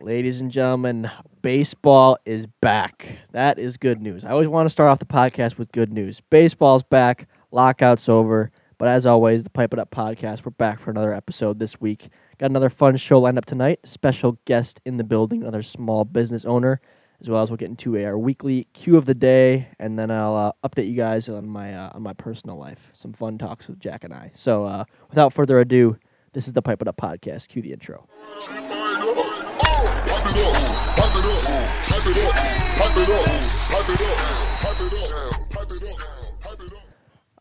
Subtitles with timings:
[0.00, 1.10] Ladies and gentlemen,
[1.42, 3.18] baseball is back.
[3.32, 4.24] That is good news.
[4.24, 6.20] I always want to start off the podcast with good news.
[6.30, 8.52] Baseball's back, lockout's over.
[8.78, 12.10] But as always, the Pipe It Up podcast, we're back for another episode this week.
[12.38, 13.80] Got another fun show lined up tonight.
[13.84, 16.80] Special guest in the building, another small business owner,
[17.20, 20.36] as well as we'll get into our weekly cue of the day, and then I'll
[20.36, 22.78] uh, update you guys on my uh, on my personal life.
[22.92, 24.30] Some fun talks with Jack and I.
[24.32, 25.98] So uh, without further ado,
[26.34, 27.48] this is the Pipe It Up podcast.
[27.48, 28.06] Cue the intro.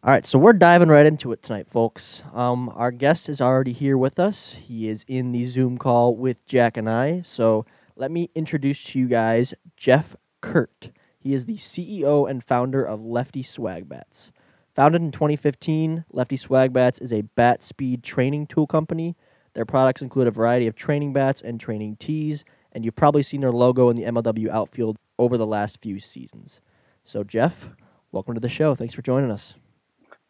[0.08, 2.22] All right, so we're diving right into it tonight, folks.
[2.34, 4.56] Um, our guest is already here with us.
[4.58, 7.24] He is in the Zoom call with Jack and I.
[7.26, 7.66] So
[7.98, 10.92] let me introduce to you guys Jeff Kurt.
[11.20, 14.32] He is the CEO and founder of Lefty Swag Bats.
[14.76, 19.18] Founded in 2015, Lefty Swag Bats is a bat speed training tool company.
[19.56, 23.42] Their products include a variety of training bats and training tees, and you've probably seen
[23.42, 26.62] their logo in the MLW outfield over the last few seasons.
[27.06, 27.68] So, Jeff,
[28.12, 28.76] welcome to the show.
[28.76, 29.54] Thanks for joining us.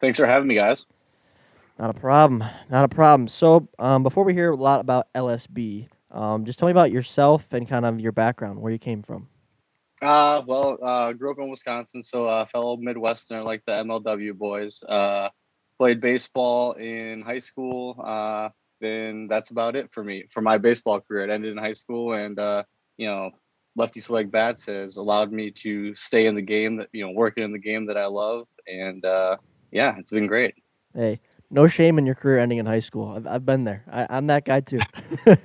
[0.00, 0.86] Thanks for having me, guys.
[1.78, 2.44] Not a problem.
[2.70, 3.28] Not a problem.
[3.28, 7.46] So, um, before we hear a lot about LSB, um, just tell me about yourself
[7.52, 9.28] and kind of your background, where you came from.
[10.00, 14.82] Uh, well, uh, grew up in Wisconsin, so uh, fellow Midwesterner like the MLW boys.
[14.82, 15.28] Uh,
[15.78, 17.96] played baseball in high school.
[18.80, 21.24] Then that's about it for me for my baseball career.
[21.24, 22.64] It ended in high school, and uh,
[22.96, 23.30] you know,
[23.76, 27.44] lefty swag bats has allowed me to stay in the game that you know, working
[27.44, 29.36] in the game that I love, and uh,
[29.70, 30.54] yeah, it's been great.
[30.94, 33.14] Hey, no shame in your career ending in high school.
[33.16, 33.84] I've, I've been there.
[33.90, 34.80] I, I'm that guy too.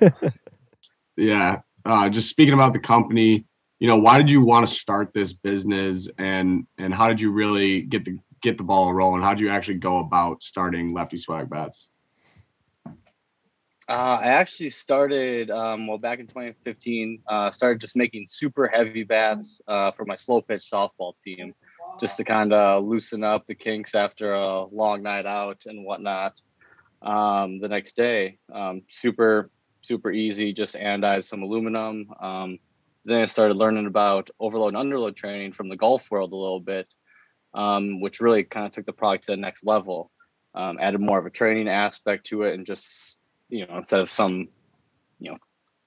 [1.15, 1.61] Yeah.
[1.85, 3.45] Uh, just speaking about the company,
[3.79, 7.31] you know, why did you want to start this business and and how did you
[7.31, 9.21] really get the get the ball rolling?
[9.21, 11.87] How did you actually go about starting Lefty Swag Bats?
[13.89, 17.23] Uh, I actually started um, well back in 2015.
[17.27, 21.53] Uh, started just making super heavy bats uh, for my slow pitch softball team,
[21.99, 26.41] just to kind of loosen up the kinks after a long night out and whatnot.
[27.01, 29.49] Um, the next day, um, super
[29.81, 32.09] super easy, just anodize some aluminum.
[32.21, 32.59] Um,
[33.03, 36.61] then I started learning about overload and underload training from the golf world a little
[36.61, 36.87] bit,
[37.53, 40.09] um, which really kind of took the product to the next level.
[40.55, 43.17] Um, added more of a training aspect to it, and just
[43.53, 44.49] you know instead of some
[45.19, 45.37] you know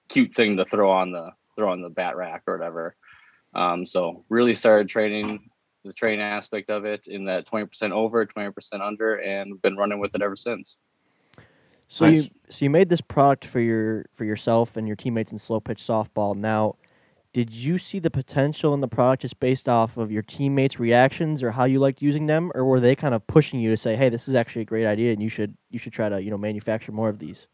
[0.09, 2.94] cute thing to throw on the throw on the bat rack or whatever.
[3.54, 5.50] Um, so really started training
[5.84, 10.15] the training aspect of it in that 20% over, 20% under, and been running with
[10.15, 10.76] it ever since.
[11.88, 12.25] So Nice.
[12.25, 15.60] you so you made this product for your for yourself and your teammates in slow
[15.60, 16.37] pitch softball.
[16.37, 16.76] Now,
[17.32, 21.43] did you see the potential in the product just based off of your teammates' reactions
[21.43, 23.94] or how you liked using them, or were they kind of pushing you to say,
[23.94, 26.31] "Hey, this is actually a great idea, and you should you should try to you
[26.31, 27.47] know manufacture more of these"?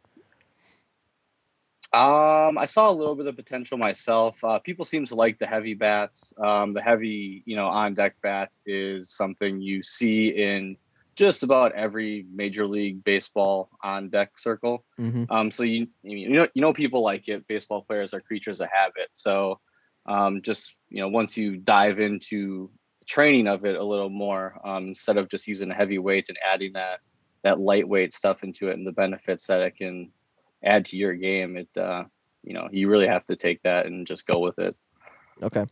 [1.95, 4.43] Um, I saw a little bit of potential myself.
[4.43, 6.33] Uh, people seem to like the heavy bats.
[6.43, 10.79] Um, the heavy, you know, on deck bat is something you see in
[11.15, 14.85] just about every major league baseball on deck circle.
[14.99, 15.25] Mm-hmm.
[15.31, 17.47] Um, so you you know you know people like it.
[17.47, 19.11] Baseball players are creatures of habit.
[19.13, 19.61] So
[20.07, 22.71] um, just you know once you dive into
[23.07, 26.39] training of it a little more, um, instead of just using a heavy weight and
[26.43, 27.01] adding that
[27.43, 30.11] that lightweight stuff into it and the benefits that it can
[30.65, 32.05] add to your game, it uh,
[32.43, 34.77] you know you really have to take that and just go with it.
[35.43, 35.67] Okay.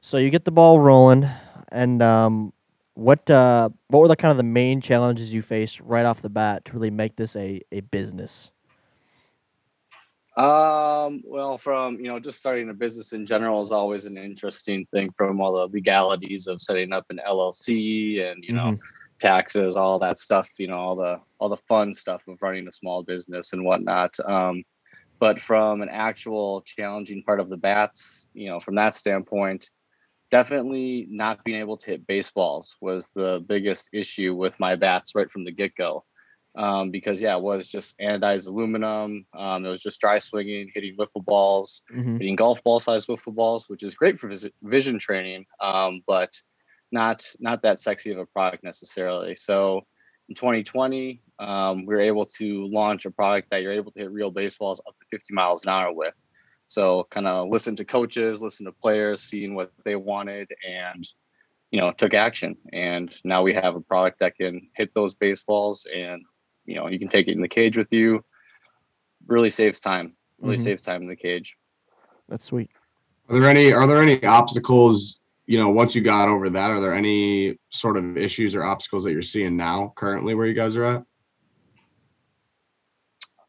[0.00, 1.28] So you get the ball rolling,
[1.70, 2.52] and um,
[2.94, 6.28] what uh, what were the kind of the main challenges you faced right off the
[6.28, 8.50] bat to really make this a, a business?
[10.36, 14.86] Um, well, from you know, just starting a business in general is always an interesting
[14.92, 15.12] thing.
[15.16, 18.78] From all the legalities of setting up an LLC and you know,
[19.22, 20.48] taxes, all that stuff.
[20.58, 24.18] You know, all the all the fun stuff of running a small business and whatnot.
[24.20, 24.64] Um,
[25.20, 29.70] but from an actual challenging part of the bats, you know, from that standpoint,
[30.30, 35.30] definitely not being able to hit baseballs was the biggest issue with my bats right
[35.30, 36.04] from the get go
[36.56, 39.26] um, because yeah, it was just anodized aluminum.
[39.34, 42.16] Um, it was just dry swinging, hitting wiffle balls, Mm-hmm.
[42.18, 46.30] hitting golf ball size wiffle balls, which is great for vis- vision training, um, but
[46.92, 49.34] not not that sexy of a product necessarily.
[49.34, 49.82] So
[50.28, 54.10] in 2020, um, we were able to launch a product that you're able to hit
[54.12, 56.14] real baseballs up to 50 miles an hour with.
[56.66, 61.06] So kind of listen to coaches, listen to players, seeing what they wanted, and
[61.70, 62.56] you know took action.
[62.72, 66.22] And now we have a product that can hit those baseballs, and
[66.66, 68.24] you know you can take it in the cage with you.
[69.26, 70.14] Really saves time.
[70.38, 70.64] Really Mhm.
[70.64, 71.56] saves time in the cage.
[72.28, 72.70] That's sweet.
[73.28, 76.80] Are there any are there any obstacles, you know, once you got over that, are
[76.80, 80.76] there any sort of issues or obstacles that you're seeing now currently where you guys
[80.76, 81.04] are at?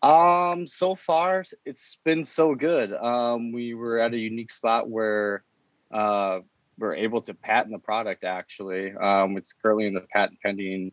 [0.01, 2.93] Um, so far it's been so good.
[2.93, 5.45] Um, we were at a unique spot where
[5.93, 6.39] uh,
[6.77, 8.23] we're able to patent the product.
[8.23, 10.91] Actually, um, it's currently in the patent pending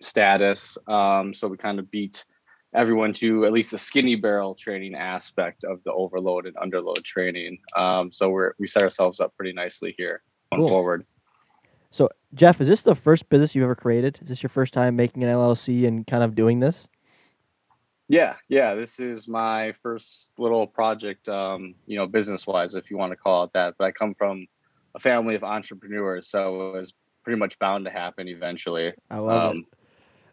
[0.00, 0.78] status.
[0.86, 2.24] Um, so we kind of beat
[2.74, 7.58] everyone to at least the skinny barrel training aspect of the overload and underload training.
[7.76, 10.22] Um, so we're we set ourselves up pretty nicely here
[10.54, 10.68] Cool.
[10.68, 11.06] forward.
[11.90, 14.18] So, Jeff, is this the first business you've ever created?
[14.22, 16.86] Is this your first time making an LLC and kind of doing this?
[18.08, 18.74] Yeah, yeah.
[18.74, 23.16] This is my first little project, um, you know, business wise, if you want to
[23.16, 23.74] call it that.
[23.78, 24.46] But I come from
[24.94, 28.92] a family of entrepreneurs, so it was pretty much bound to happen eventually.
[29.10, 29.66] I love Um,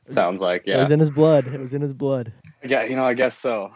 [0.09, 0.75] sounds like, it.
[0.75, 1.47] It was in his blood.
[1.47, 2.31] It was in his blood.
[2.63, 3.73] Yeah, you know, I guess so.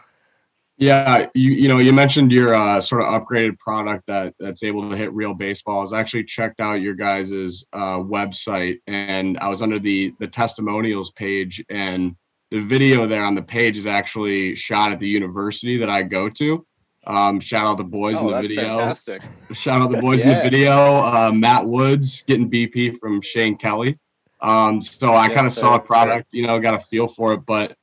[0.79, 4.89] Yeah, you you know you mentioned your uh, sort of upgraded product that that's able
[4.89, 5.91] to hit real baseballs.
[5.91, 11.11] I actually checked out your guys's uh, website and I was under the the testimonials
[11.11, 12.15] page and
[12.49, 16.29] the video there on the page is actually shot at the university that I go
[16.29, 16.65] to.
[17.05, 18.63] Um, shout out the boys oh, in the that's video.
[18.63, 19.21] fantastic.
[19.51, 21.03] Shout out the boys in the video.
[21.03, 23.99] Uh, Matt Woods getting BP from Shane Kelly.
[24.41, 27.33] Um, so I Yes, kind of saw a product, you know, got a feel for
[27.33, 27.75] it, but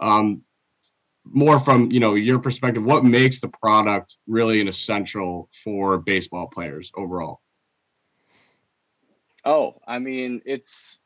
[0.00, 0.42] um,
[1.32, 6.46] more from you know your perspective, what makes the product really an essential for baseball
[6.46, 7.40] players overall?
[9.44, 11.00] Oh, I mean, it's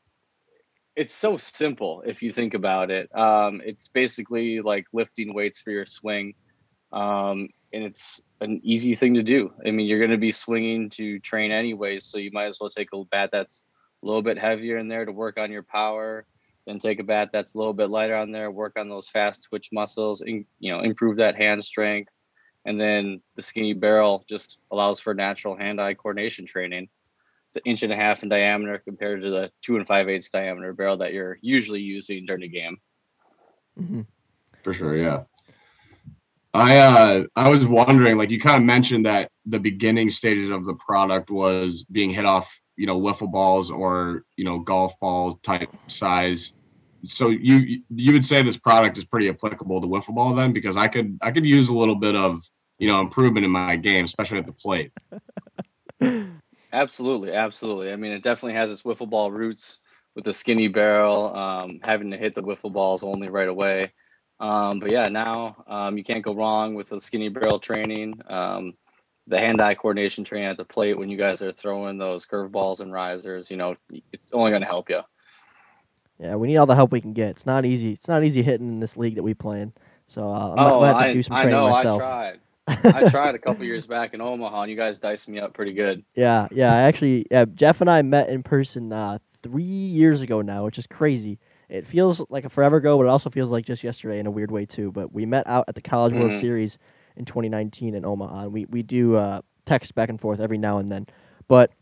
[0.96, 3.14] it's so simple if you think about it.
[3.16, 6.34] Um, it's basically like lifting weights for your swing,
[6.92, 9.52] um, and it's an easy thing to do.
[9.64, 12.70] I mean, you're going to be swinging to train anyways, so you might as well
[12.70, 13.64] take a bat that's
[14.02, 16.26] a little bit heavier in there to work on your power.
[16.66, 19.44] Then take a bat that's a little bit lighter on there, work on those fast
[19.44, 22.12] twitch muscles, and you know, improve that hand strength.
[22.64, 26.88] And then the skinny barrel just allows for natural hand-eye coordination training
[27.52, 30.30] it's an inch and a half in diameter compared to the two and five eighths
[30.30, 32.78] diameter barrel that you're usually using during the game.
[33.76, 34.00] hmm
[34.62, 35.24] For sure, yeah.
[36.54, 40.64] I uh I was wondering, like you kind of mentioned that the beginning stages of
[40.64, 45.34] the product was being hit off, you know, wiffle balls or you know golf ball
[45.42, 46.52] type size.
[47.04, 50.76] So you you would say this product is pretty applicable to wiffle ball then, because
[50.76, 52.42] I could I could use a little bit of
[52.78, 54.92] you know improvement in my game, especially at the plate.
[56.72, 57.92] Absolutely, absolutely.
[57.92, 59.80] I mean, it definitely has its wiffle ball roots
[60.14, 63.92] with the skinny barrel, um, having to hit the wiffle balls only right away.
[64.40, 68.20] Um, but yeah, now um, you can't go wrong with the skinny barrel training.
[69.28, 72.92] The hand-eye coordination training at the plate when you guys are throwing those curveballs and
[72.92, 73.76] risers, you know,
[74.12, 75.00] it's only going to help you.
[76.18, 77.30] Yeah, we need all the help we can get.
[77.30, 77.92] It's not easy.
[77.92, 79.72] It's not easy hitting in this league that we play in.
[80.08, 81.70] So uh, I might, Oh, might have to I, do some I training know.
[81.70, 82.02] myself.
[82.02, 82.40] I tried.
[82.94, 85.72] I tried a couple years back in Omaha, and you guys diced me up pretty
[85.72, 86.04] good.
[86.14, 86.72] Yeah, yeah.
[86.72, 90.78] I actually, yeah, Jeff and I met in person uh, three years ago now, which
[90.78, 91.38] is crazy.
[91.68, 94.30] It feels like a forever ago, but it also feels like just yesterday in a
[94.30, 94.92] weird way too.
[94.92, 96.40] But we met out at the College World Mhm.
[96.40, 96.78] Series
[97.16, 100.78] in 2019 in Omaha, and we we do uh, text back and forth every now
[100.78, 101.06] and then.
[101.48, 101.72] But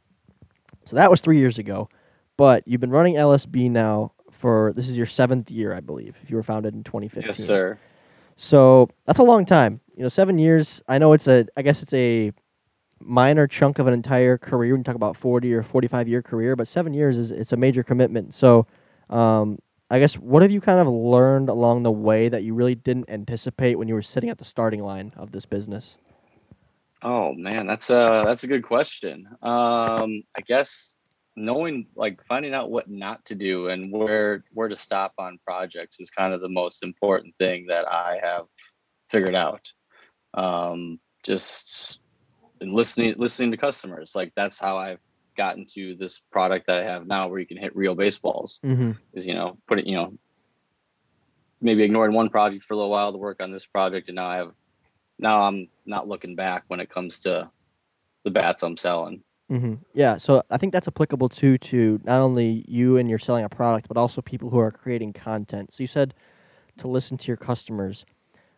[0.86, 1.88] so that was three years ago.
[2.36, 6.16] But you've been running LSB now for this is your seventh year, I believe.
[6.22, 7.28] If you were founded in 2015.
[7.28, 7.78] Yes, sir.
[8.36, 9.80] So that's a long time.
[9.96, 10.82] You know, seven years.
[10.88, 11.46] I know it's a.
[11.56, 12.32] I guess it's a
[12.98, 14.72] minor chunk of an entire career.
[14.72, 17.56] When you talk about forty or forty-five year career, but seven years is it's a
[17.56, 18.34] major commitment.
[18.34, 18.66] So,
[19.10, 19.58] um,
[19.90, 23.10] I guess what have you kind of learned along the way that you really didn't
[23.10, 25.96] anticipate when you were sitting at the starting line of this business?
[27.02, 29.26] Oh man, that's a that's a good question.
[29.42, 30.96] Um, I guess
[31.34, 35.98] knowing like finding out what not to do and where where to stop on projects
[35.98, 38.44] is kind of the most important thing that I have
[39.10, 39.66] figured out.
[40.34, 41.98] Um, just
[42.60, 45.00] listening listening to customers, like that's how I've
[45.40, 48.60] gotten to this product that I have now, where you can hit real baseballs.
[48.62, 48.92] Mm-hmm.
[49.14, 50.12] Is you know put it you know
[51.62, 54.28] maybe ignoring one project for a little while to work on this project, and now
[54.28, 54.52] I have
[55.18, 57.50] now I'm not looking back when it comes to
[58.24, 59.22] the bats I'm selling.
[59.50, 59.76] Mm-hmm.
[59.94, 63.48] Yeah, so I think that's applicable too to not only you and you're selling a
[63.48, 65.72] product, but also people who are creating content.
[65.72, 66.12] So you said
[66.78, 68.04] to listen to your customers.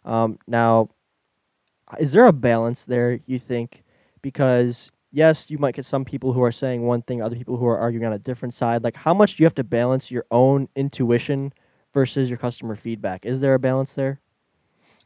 [0.04, 0.90] Um, now,
[2.00, 3.20] is there a balance there?
[3.26, 3.84] You think
[4.20, 7.66] because yes, you might get some people who are saying one thing, other people who
[7.66, 8.82] are arguing on a different side.
[8.84, 11.52] Like, how much do you have to balance your own intuition
[11.94, 13.26] versus your customer feedback?
[13.26, 14.20] Is there a balance there?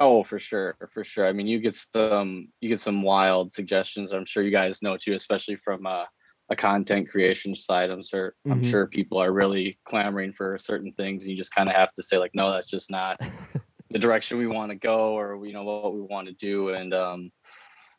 [0.01, 1.27] Oh, for sure, for sure.
[1.27, 4.13] I mean, you get some you get some wild suggestions.
[4.13, 6.07] I'm sure you guys know too, especially from a,
[6.51, 7.91] a content creation side.
[7.91, 8.63] I'm sure I'm Mhm.
[8.63, 12.03] sure people are really clamoring for certain things, and you just kind of have to
[12.03, 13.19] say like, no, that's just not
[13.93, 16.71] the direction we want to go, or you know what we want to do.
[16.71, 17.33] And um,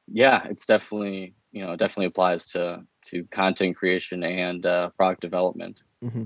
[0.07, 5.81] yeah, it's definitely you know definitely applies to to content creation and uh, product development.
[6.01, 6.25] hmm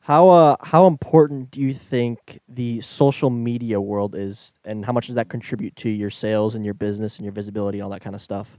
[0.00, 5.06] How uh how important do you think the social media world is, and how much
[5.06, 8.16] does that contribute to your sales and your business and your visibility, all that kind
[8.16, 8.58] of stuff?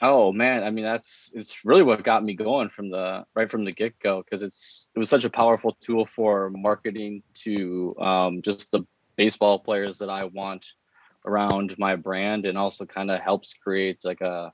[0.00, 3.64] Oh man, I mean that's it's really what got me going from the right from
[3.64, 8.42] the get go because it's it was such a powerful tool for marketing to um,
[8.42, 8.82] just the
[9.16, 10.66] baseball players that I want
[11.24, 14.52] around my brand, and also kind of helps create like a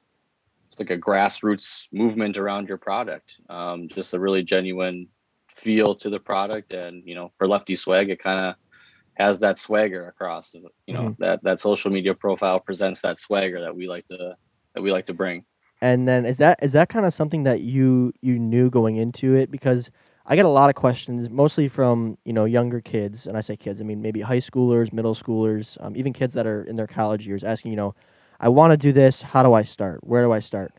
[0.78, 3.40] like a grassroots movement around your product.
[3.49, 5.08] Um, just a really genuine
[5.56, 8.54] feel to the product, and you know, for Lefty Swag, it kind of
[9.16, 10.54] has that swagger across.
[10.87, 11.16] You know, Mhm.
[11.18, 14.37] that that social media profile presents that swagger that we like to
[14.75, 15.44] that we like to bring.
[15.80, 19.35] And then is that is that kind of something that you you knew going into
[19.35, 19.50] it?
[19.50, 19.90] Because
[20.26, 23.56] I get a lot of questions, mostly from you know younger kids, and I say
[23.56, 26.87] kids, I mean maybe high schoolers, middle schoolers, um, even kids that are in their
[26.88, 27.94] college years, asking, you know,
[28.40, 29.21] I want to do this.
[29.21, 30.04] How do I start?
[30.04, 30.73] Where do I start?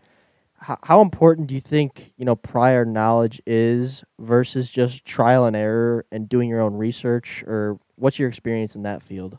[0.57, 5.55] How, how important do you think you know prior knowledge is versus just trial and
[5.55, 9.37] error and doing your own research, or what's your experience in that field?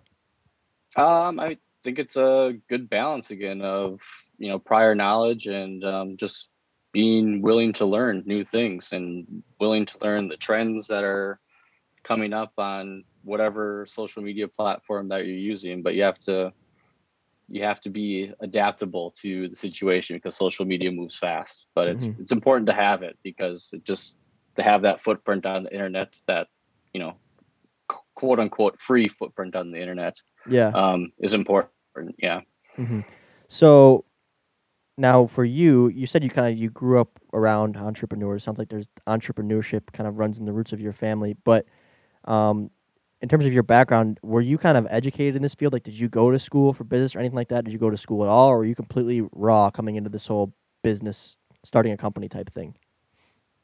[0.96, 4.00] Um, I think it's a good balance again of
[4.38, 6.50] you know prior knowledge and um, just
[6.92, 11.38] being willing to learn new things and willing to learn the trends that are
[12.02, 15.82] coming up on whatever social media platform that you're using.
[15.82, 16.52] But you have to
[17.50, 21.66] you have to be adaptable to the situation because social media moves fast.
[21.74, 22.20] But it's Mhm.
[22.20, 24.16] it's important to have it because it just
[24.56, 26.46] to have that footprint on the internet that
[26.94, 27.16] you know
[28.14, 30.68] quote unquote free footprint on the internet Yeah.
[30.68, 32.14] um, is important.
[32.18, 32.40] Yeah.
[32.76, 33.00] hmm
[33.48, 34.04] So
[34.96, 38.44] now for you, you said you kind of you grew up around entrepreneurs.
[38.44, 41.34] Sounds like there's entrepreneurship kind of runs in the roots of your family.
[41.44, 41.66] But
[42.26, 42.70] um,
[43.22, 45.72] in terms of your background, were you kind of educated in this field?
[45.72, 47.64] Like, did you go to school for business or anything like that?
[47.64, 50.26] Did you go to school at all, or were you completely raw coming into this
[50.26, 52.74] whole business, starting a company type thing?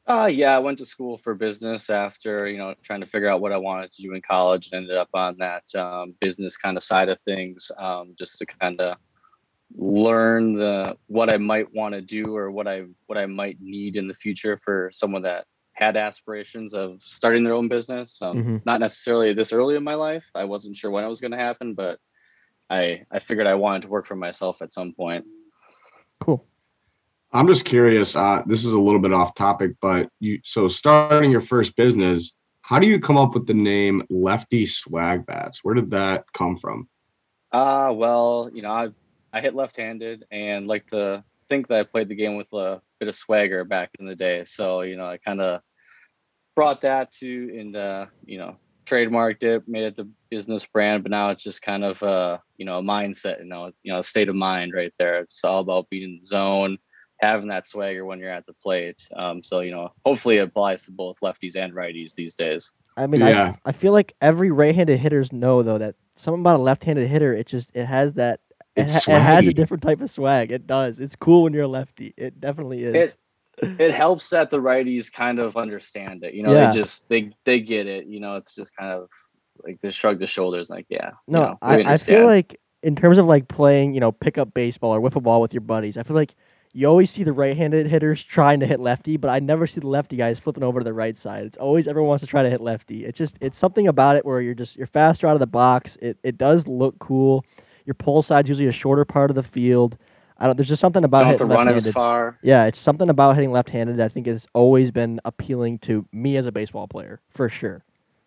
[0.05, 3.41] Uh, yeah, I went to school for business after, you know, trying to figure out
[3.41, 6.77] what I wanted to do in college and ended up on that um, business kind
[6.77, 8.95] of side of things um, just to kind of
[9.75, 13.97] learn the what I might want to do or what I what I might need
[13.97, 15.45] in the future for someone that
[15.77, 18.19] had aspirations of starting their own business.
[18.19, 18.65] Um, Mhm.
[18.65, 20.25] Not necessarily this early in my life.
[20.33, 21.99] I wasn't sure when it was going to happen, but
[22.69, 25.23] I I figured I wanted to work for myself at some point.
[26.19, 26.43] Cool.
[27.31, 28.15] I'm just curious.
[28.15, 32.33] Uh, this is a little bit off topic, but you so starting your first business,
[32.61, 35.63] how do you come up with the name Lefty Swag Bats?
[35.63, 36.89] Where did that come from?
[37.51, 38.89] Uh, well, you know, I
[39.31, 43.09] I hit left-handed and like to think that I played the game with a bit
[43.09, 44.43] of swagger back in the day.
[44.45, 45.61] So, you know, I kind of
[46.55, 51.11] brought that to and uh, you know, trademarked it, made it the business brand, but
[51.11, 54.03] now it's just kind of uh, you know, a mindset, you know, you know, a
[54.03, 55.21] state of mind right there.
[55.21, 56.77] It's all about being in the zone,
[57.19, 59.01] having that swagger when you're at the plate.
[59.15, 62.71] Um, so, you know, hopefully it applies to both lefties and righties these days.
[62.95, 63.55] I mean, Yeah.
[63.65, 67.33] I, I feel like every right-handed hitters know though that something about a left-handed hitter,
[67.33, 68.39] it just it has that
[68.77, 70.51] it, It's ha- it has a different type of swag.
[70.51, 70.99] It does.
[70.99, 72.13] It's cool when you're a lefty.
[72.17, 72.95] It definitely is.
[72.95, 73.17] It-
[73.79, 76.35] it helps that the righties kind of understand it.
[76.35, 76.69] You know, Yeah.
[76.71, 78.05] they just they they get it.
[78.05, 79.09] You know, it's just kind of
[79.63, 81.09] like they shrug the shoulders, like yeah.
[81.27, 84.53] you no, know, I, I feel like in terms of like playing, you know, pickup
[84.53, 86.35] baseball or wiffle ball with your buddies, I feel like
[86.73, 89.87] you always see the right-handed hitters trying to hit lefty, but I never see the
[89.87, 91.45] lefty guys flipping over to the right side.
[91.45, 93.05] It's always everyone wants to try to hit lefty.
[93.05, 95.97] It's just it's something about it where you're just you're faster out of the box.
[95.99, 97.43] It it does look cool.
[97.87, 99.97] Your pull side's usually a shorter part of the field.
[100.37, 100.55] I don't.
[100.57, 101.93] There's just something about don't have to hitting run as left-handed.
[101.93, 102.37] far.
[102.43, 106.35] Yeah, it's something about hitting left-handed that I think has always been appealing to me
[106.37, 107.83] as a baseball player, for sure,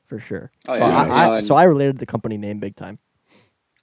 [0.09, 0.51] for sure.
[0.67, 2.59] Oh, so yeah, I, you know, I and- so I related to the company name
[2.59, 2.99] big time.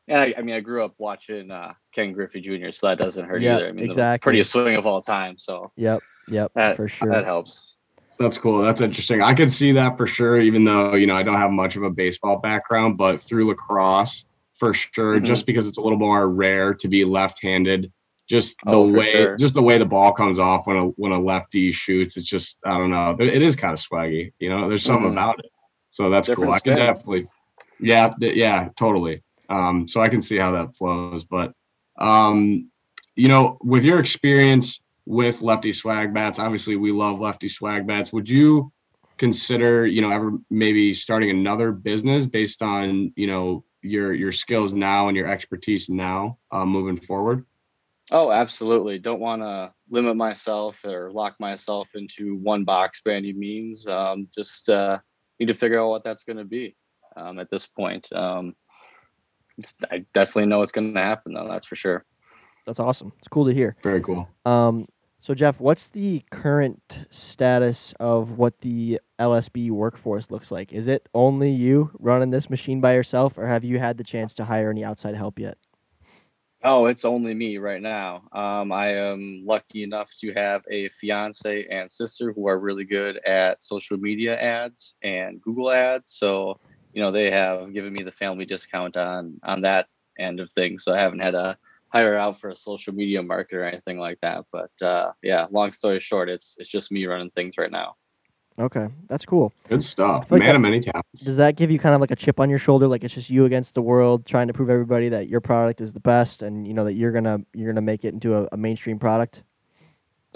[0.10, 3.26] And I, I mean, I grew up watching uh, Ken Griffey Jr., so that doesn't
[3.28, 3.68] hurt Yeah, either.
[3.68, 4.24] I mean, exactly.
[4.26, 7.10] prettiest swing of all time, so Yep, yep, That- for sure.
[7.12, 7.76] that helps.
[8.20, 8.64] That's cool.
[8.64, 9.22] That's interesting.
[9.22, 11.84] I could see that for sure, even though, you know, I don't have much of
[11.84, 14.26] a baseball background, but through lacrosse,
[14.58, 15.26] for sure, Mhm.
[15.26, 17.92] just because it's a little more rare to be left-handed,
[18.28, 19.38] just the Oh, way sure.
[19.38, 22.58] just the way the ball comes off when a when a lefty shoots, it's just
[22.66, 23.16] I don't know.
[23.20, 24.68] It is kind of swaggy, you know.
[24.68, 25.14] There's something Mhm.
[25.14, 25.52] about it.
[25.90, 26.54] So that's Different cool.
[26.54, 26.88] I can spin.
[26.88, 27.28] definitely
[27.80, 29.24] Yeah, yeah, totally.
[29.50, 31.54] Um so I can see how that flows, but
[32.00, 32.70] um
[33.16, 38.12] you know, with your experience with lefty swag bats, obviously we love lefty swag bats.
[38.12, 38.72] Would you
[39.18, 44.74] consider, you know, ever maybe starting another business based on, you know, your your skills
[44.74, 47.46] now and your expertise now uh, moving forward?
[48.10, 49.00] Oh, absolutely.
[49.00, 53.86] Don't want to limit myself or lock myself into one box by any means.
[53.86, 55.00] Um, just uh,
[55.40, 56.76] need to figure out what that's going to be
[57.18, 58.12] um, at this point.
[58.14, 58.56] Um,
[59.58, 61.48] it's, I definitely know it's going to happen, though.
[61.50, 62.06] That's for sure.
[62.66, 63.12] That's awesome.
[63.20, 63.76] It's cool to hear.
[63.84, 64.28] Very cool.
[64.46, 64.88] Um,
[65.22, 70.72] So Jeff, what's the current status of what the LSB workforce looks like?
[70.72, 74.34] Is it only you running this machine by yourself, or have you had the chance
[74.36, 75.58] to hire any outside help yet?
[76.64, 78.24] Oh, it's only me right now.
[78.32, 83.18] Um, I am lucky enough to have a fiance and sister who are really good
[83.26, 86.14] at social media ads and Google ads.
[86.14, 86.60] So,
[86.94, 90.84] you know, they have given me the family discount on on that end of things.
[90.84, 91.58] So I haven't had to
[91.90, 94.46] hire out for a social media marketer or anything like that.
[94.52, 97.96] But uh, yeah, long story short, it's it's just me running things right now.
[98.60, 99.54] Okay, that's cool.
[99.70, 100.32] Good stuff.
[100.32, 101.22] like Man that- of many talents.
[101.22, 103.30] Does that give you kind of like a chip on your shoulder, like it's just
[103.30, 106.68] you against the world, trying to prove everybody that your product is the best, and
[106.68, 109.44] you know that you're gonna you're gonna make it into a, a mainstream product?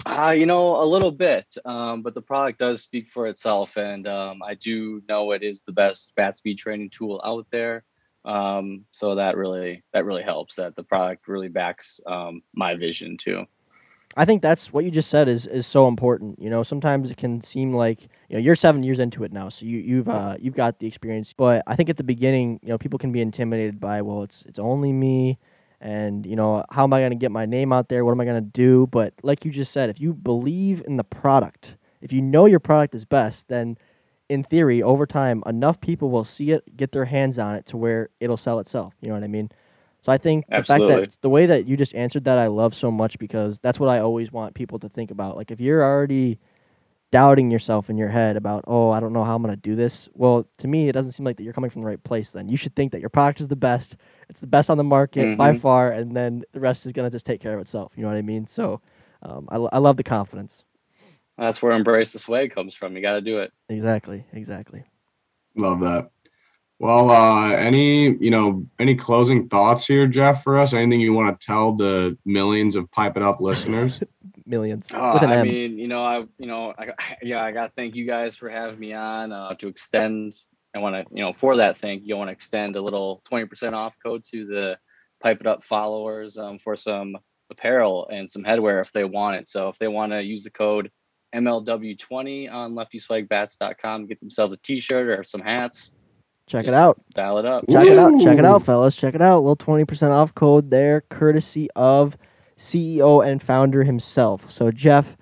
[0.06, 4.08] Uh, you know, a little bit, um, but the product does speak for itself, and
[4.08, 7.84] um, I do know it is the best bat speed training tool out there.
[8.24, 10.56] Um, so that really that really helps.
[10.56, 13.46] That the product really backs um, my vision too.
[14.16, 16.40] I think that's what you just said is is so important.
[16.40, 19.48] You know, sometimes it can seem like you know you're seven years into it now,
[19.48, 21.32] so you you've uh, you've got the experience.
[21.32, 24.44] But I think at the beginning, you know, people can be intimidated by well, it's
[24.46, 25.38] it's only me,
[25.80, 28.04] and you know, how am I going to get my name out there?
[28.04, 28.86] What am I going to do?
[28.88, 32.60] But like you just said, if you believe in the product, if you know your
[32.60, 33.78] product is best, then
[34.32, 37.76] in theory, over time, enough people will see it, get their hands on it to
[37.76, 38.94] where it'll sell itself.
[39.02, 39.50] You know what I mean?
[40.02, 42.74] So I think the fact that the way that you just answered that I love
[42.74, 45.36] so much because that's what I always want people to think about.
[45.36, 46.38] Like if you're already
[47.12, 50.08] doubting yourself in your head about, oh, I don't know how I'm gonna do this.
[50.14, 52.32] Well, to me, it doesn't seem like that you're coming from the right place.
[52.32, 53.96] Then you should think that your product is the best.
[54.30, 55.58] It's the best on the market by Mhm.
[55.60, 57.92] far, and then the rest is gonna just take care of itself.
[57.96, 58.46] You know what I mean?
[58.46, 58.80] So
[59.22, 60.64] um, I, I love the confidence.
[61.38, 62.94] That's where embrace the swag comes from.
[62.94, 63.52] You got to do it.
[63.68, 64.24] Exactly.
[64.32, 64.84] Exactly.
[65.56, 66.10] Love that.
[66.78, 70.72] Well, uh, any you know any closing thoughts here, Jeff, for us?
[70.72, 74.00] Anything you want to tell the millions of Pipe It Up listeners?
[74.46, 75.46] Millions Uh, with an I M.
[75.46, 78.48] mean, you know, I, you know, I, yeah, I got to thank you guys for
[78.48, 80.34] having me on uh, to extend.
[80.74, 83.22] I want to, you know, for that thank you, I want to extend a little
[83.30, 84.76] 20% off code to the
[85.22, 87.16] Pipe It Up followers um, for some
[87.48, 89.48] apparel and some headwear if they want it.
[89.48, 90.90] So if they want to use the code
[91.34, 95.92] MLW20 on leftyswagbats.com, get themselves a t-shirt or some hats,
[96.46, 97.00] Check it out.
[97.14, 97.64] dial it up.
[97.70, 98.20] Check it out.
[98.20, 98.94] Check it out, fellas.
[98.96, 99.38] Check it out.
[99.38, 102.16] little 20% off code there, courtesy of
[102.58, 104.50] CEO and founder himself.
[104.50, 105.16] So, Jeff,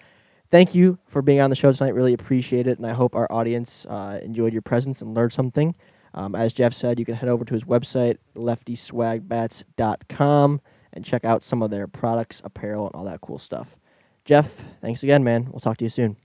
[0.51, 1.95] thank you for being on the show tonight.
[1.95, 2.79] Really appreciate it.
[2.79, 5.75] And I hope our audience uh, enjoyed your presence and learned something.
[6.15, 10.61] Um, as Jeff said, you can head over to his website, leftyswagbats.com,
[10.93, 13.77] and check out some of their products, apparel, and all that cool stuff.
[14.31, 14.49] Jeff,
[14.81, 15.49] thanks again, man.
[15.51, 16.17] We'll talk to you soon.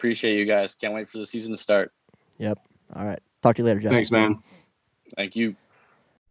[0.00, 0.74] Appreciate you guys.
[0.74, 1.92] Can't wait for the season to start.
[2.38, 2.58] Yep.
[2.96, 3.20] All right.
[3.40, 3.92] Talk to you later, Jeff.
[3.92, 4.42] Thanks, man.
[5.16, 5.54] Thank you.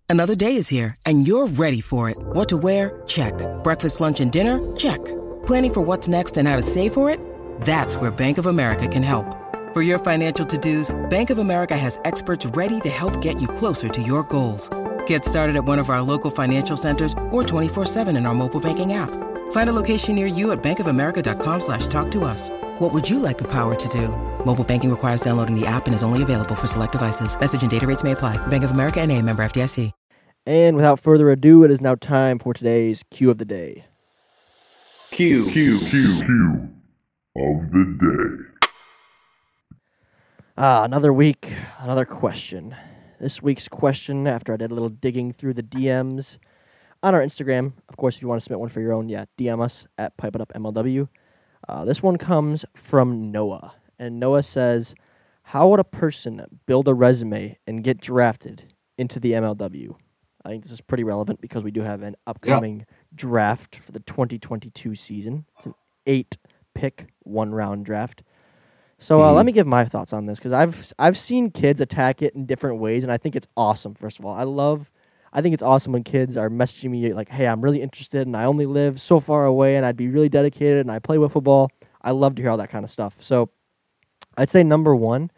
[0.09, 2.17] Another day is here, and you're ready for it.
[2.19, 3.01] What to wear?
[3.07, 3.33] Check.
[3.63, 4.59] Breakfast, lunch, and dinner?
[4.75, 4.99] Check.
[5.45, 7.19] Planning for what's next and how to save for it?
[7.61, 9.37] That's where Bank of America can help.
[9.73, 13.87] For your financial to-dos, Bank of America has experts ready to help get you closer
[13.87, 14.69] to your goals.
[15.05, 18.91] Get started at one of our local financial centers or 24-7 in our mobile banking
[18.91, 19.32] app.
[19.53, 22.49] Find a location near you at bankofamerica.com slash talk to us.
[22.79, 24.07] What would you like the power to do?
[24.45, 27.39] Mobile banking requires downloading the app and is only available for select devices.
[27.39, 28.35] Message and data rates may apply.
[28.47, 29.91] Bank of America and a member FDIC.
[30.47, 33.85] And without further ado, it is now time for today's cue of the day.
[35.11, 35.49] Q.
[35.51, 36.69] Q, Q, Q
[37.37, 38.67] of the day.
[40.57, 42.75] Ah, another week, another question.
[43.21, 46.37] This week's question, after I did a little digging through the DMs
[47.03, 49.25] on our Instagram, of course, if you want to submit one for your own, yeah,
[49.37, 51.07] DM us at Pipe It Up MLW.
[51.67, 54.95] Uh, this one comes from Noah, and Noah says,
[55.43, 59.95] "How would a person build a resume and get drafted into the MLW?"
[60.45, 62.85] I think this is pretty relevant because we do have an upcoming
[63.15, 65.45] draft for the 2022 season.
[65.57, 65.73] It's an
[66.05, 68.23] eight-pick, one-round draft.
[68.99, 69.45] So uh, let Mhm.
[69.47, 72.79] me give my thoughts on this because I've I've seen kids attack it in different
[72.79, 73.93] ways, and I think it's awesome.
[73.95, 74.89] First of all, I love,
[75.33, 78.37] I think it's awesome when kids are messaging me like, "Hey, I'm really interested, and
[78.37, 81.43] I only live so far away, and I'd be really dedicated, and I play wiffle
[81.43, 81.69] ball."
[82.01, 83.15] I love to hear all that kind of stuff.
[83.19, 83.49] So,
[84.37, 85.31] I'd say number one,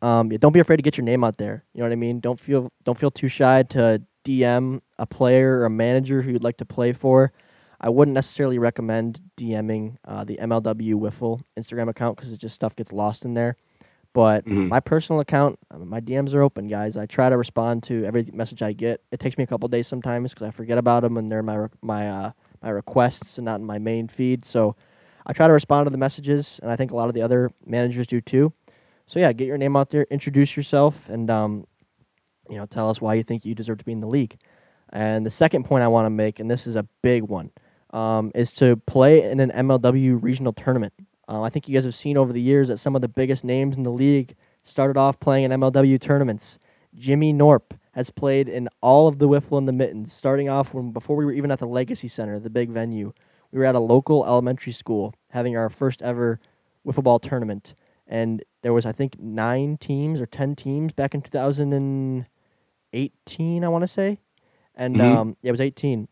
[0.00, 1.64] um, don't be afraid to get your name out there.
[1.74, 2.20] You know what I mean?
[2.20, 6.44] Don't feel don't feel too shy to DM a player or a manager who you'd
[6.44, 7.32] like to play for.
[7.80, 12.74] I wouldn't necessarily recommend DMing uh, the MLW Wiffle Instagram account because it just stuff
[12.74, 13.56] gets lost in there.
[14.18, 14.68] But Mhm.
[14.68, 16.96] my personal account, uh, my DMs are open, guys.
[16.96, 19.00] I try to respond to every message I get.
[19.12, 21.68] It takes me a couple days sometimes because I forget about them and they're my
[21.82, 24.44] my uh, my requests and not in my main feed.
[24.44, 24.74] So
[25.24, 27.52] I try to respond to the messages, and I think a lot of the other
[27.64, 28.52] managers do too.
[29.06, 31.68] So yeah, get your name out there, introduce yourself, and um,
[32.50, 34.36] you know, tell us why you think you deserve to be in the league.
[34.92, 37.52] And the second point I want to make, and this is a big one,
[37.90, 40.92] um, is to play in an MLW regional tournament.
[41.28, 43.44] Uh, I think you guys have seen over the years that some of the biggest
[43.44, 46.58] names in the league started off playing in MLW tournaments.
[46.94, 50.92] Jimmy Norp has played in all of the Wiffle and the Mittens, starting off when
[50.92, 53.12] before we were even at the Legacy Center, the big venue.
[53.52, 56.38] We were at a local elementary school having our first ever
[56.86, 57.74] wiffle ball tournament,
[58.06, 63.82] and there was I think nine teams or ten teams back in 2018, I want
[63.82, 64.18] to say,
[64.74, 65.02] and Mhm.
[65.02, 66.08] um, yeah, it was 18.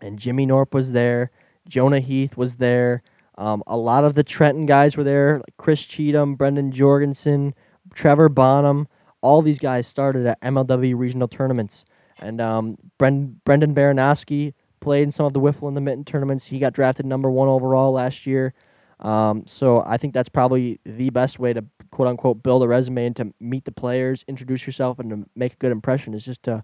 [0.00, 1.30] And Jimmy Norp was there,
[1.68, 3.02] Jonah Heath was there.
[3.36, 7.54] Um, a lot of the Trenton guys were there, like Chris Cheatham, Brendan Jorgensen,
[7.92, 8.88] Trevor Bonham.
[9.22, 11.84] All these guys started at MLW regional tournaments.
[12.18, 16.44] And um, Bren- Brendan Baranowski played in some of the Wiffle and the Mitten tournaments.
[16.44, 18.54] He got drafted number one overall last year.
[19.00, 23.06] Um, so I think that's probably the best way to quote unquote build a resume
[23.06, 26.42] and to meet the players, introduce yourself, and to make a good impression is just
[26.44, 26.62] to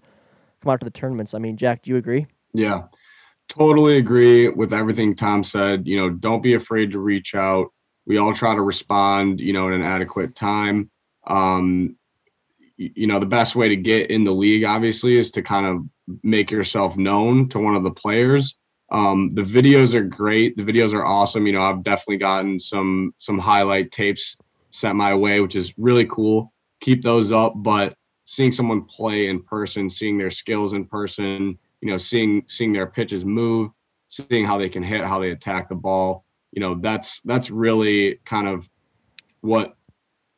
[0.61, 1.33] come out to the tournaments.
[1.33, 2.27] I mean, Jack, do you agree?
[2.53, 2.83] Yeah,
[3.51, 5.85] totally agree with everything Tom said.
[5.85, 7.67] You know, don't be afraid to reach out.
[8.05, 10.89] We all try to respond, you know, in an adequate time.
[11.27, 11.97] Um,
[12.77, 15.83] you know, the best way to get in the league, obviously, is to kind of
[16.23, 18.55] make yourself known to one of the players.
[18.91, 20.55] Um, the videos are great.
[20.55, 21.45] The videos are awesome.
[21.45, 24.37] You know, I've definitely gotten some some highlight tapes
[24.71, 26.53] sent my way, which is really cool.
[26.79, 31.89] Keep those up, but seeing someone play in person, seeing their skills in person, you
[31.89, 33.71] know, seeing seeing their pitches move,
[34.07, 38.19] seeing how they can hit, how they attack the ball, you know, that's that's really
[38.25, 38.69] kind of
[39.41, 39.75] what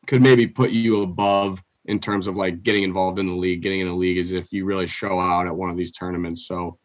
[0.08, 3.82] could maybe put you above in terms of like getting involved in the league, getting
[3.82, 6.48] in the league is if you really show out at one of these tournaments.
[6.48, 6.78] So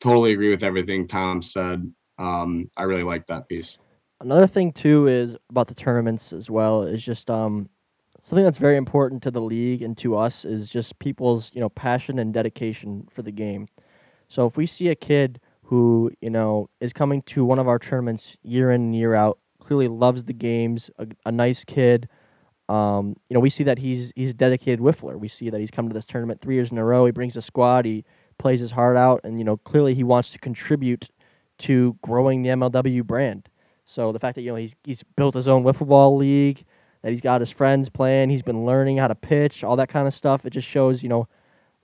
[0.00, 1.90] totally agree with everything Tom said.
[2.18, 3.78] Um, I really like that piece.
[4.20, 7.68] Another thing too is about the tournaments as well is just um
[8.22, 11.68] something that's very important to the league and to us is just people's you know
[11.68, 13.68] passion and dedication for the game.
[14.32, 17.78] So if we see a kid who you know is coming to one of our
[17.78, 22.08] tournaments year in and year out, clearly loves the games, a, a nice kid.
[22.66, 25.18] Um, you know, we see that he's he's a dedicated whiffler.
[25.18, 27.04] We see that he's come to this tournament three years in a row.
[27.04, 27.84] He brings a squad.
[27.84, 28.06] He
[28.38, 31.10] plays his heart out, and you know, clearly he wants to contribute
[31.58, 33.50] to growing the MLW brand.
[33.84, 36.64] So the fact that you know he's he's built his own wiffle ball league,
[37.02, 40.08] that he's got his friends playing, he's been learning how to pitch, all that kind
[40.08, 40.46] of stuff.
[40.46, 41.28] It just shows you know,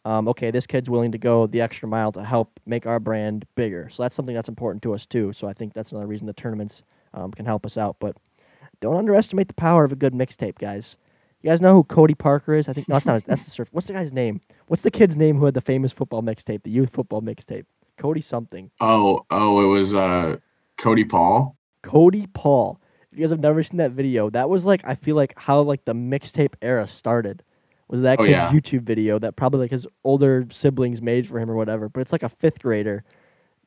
[0.04, 3.44] um, okay, this kid's willing to go the extra mile to help make our brand
[3.54, 3.88] bigger.
[3.92, 5.32] So that's something that's important to us too.
[5.32, 6.82] So I think that's another reason the tournaments
[7.14, 7.96] um, can help us out.
[8.00, 8.16] But
[8.80, 10.96] don't underestimate the power of a good mixtape, guys.
[11.42, 12.68] You guys know who Cody Parker is?
[12.68, 13.24] I think no, that's not.
[13.24, 13.68] That's the surf.
[13.70, 14.40] What's the guy's name?
[14.66, 17.64] What's the kid's name who had the famous football mixtape, the youth football mixtape?
[17.96, 18.70] Cody something.
[18.80, 20.38] Oh, oh, it was uh
[20.78, 21.56] Cody Paul.
[21.82, 22.80] Cody Paul.
[23.12, 25.60] If you guys have never seen that video, that was like I feel like how
[25.62, 27.42] like the mixtape era started.
[27.88, 28.50] Was that Oh, kid's yeah.
[28.52, 31.88] YouTube video that probably like his older siblings made for him or whatever?
[31.88, 33.02] But it's like a fifth grader,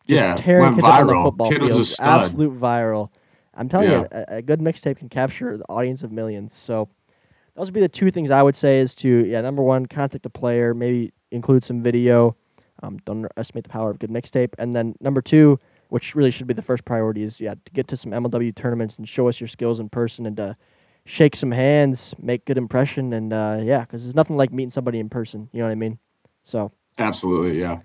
[0.07, 1.87] just Yeah, tearing went kids up on the football Kid was field.
[1.87, 2.07] stud.
[2.23, 3.09] Absolute viral.
[3.55, 3.99] I'm telling Yeah.
[4.01, 6.53] you, a, a good mixtape can capture the audience of millions.
[6.53, 6.87] So
[7.55, 10.23] those would be the two things I would say is to yeah, number one, contact
[10.23, 12.35] the player, maybe include some video.
[12.83, 14.53] Um, don't underestimate the power of good mixtape.
[14.57, 17.87] And then number two, which really should be the first priority, is yeah, to get
[17.89, 20.55] to some MLW tournaments and show us your skills in person and to
[21.05, 24.99] shake some hands, make good impression, and uh, yeah, because there's nothing like meeting somebody
[24.99, 25.49] in person.
[25.51, 25.99] You know what I mean?
[26.43, 27.79] So Absolutely, yeah.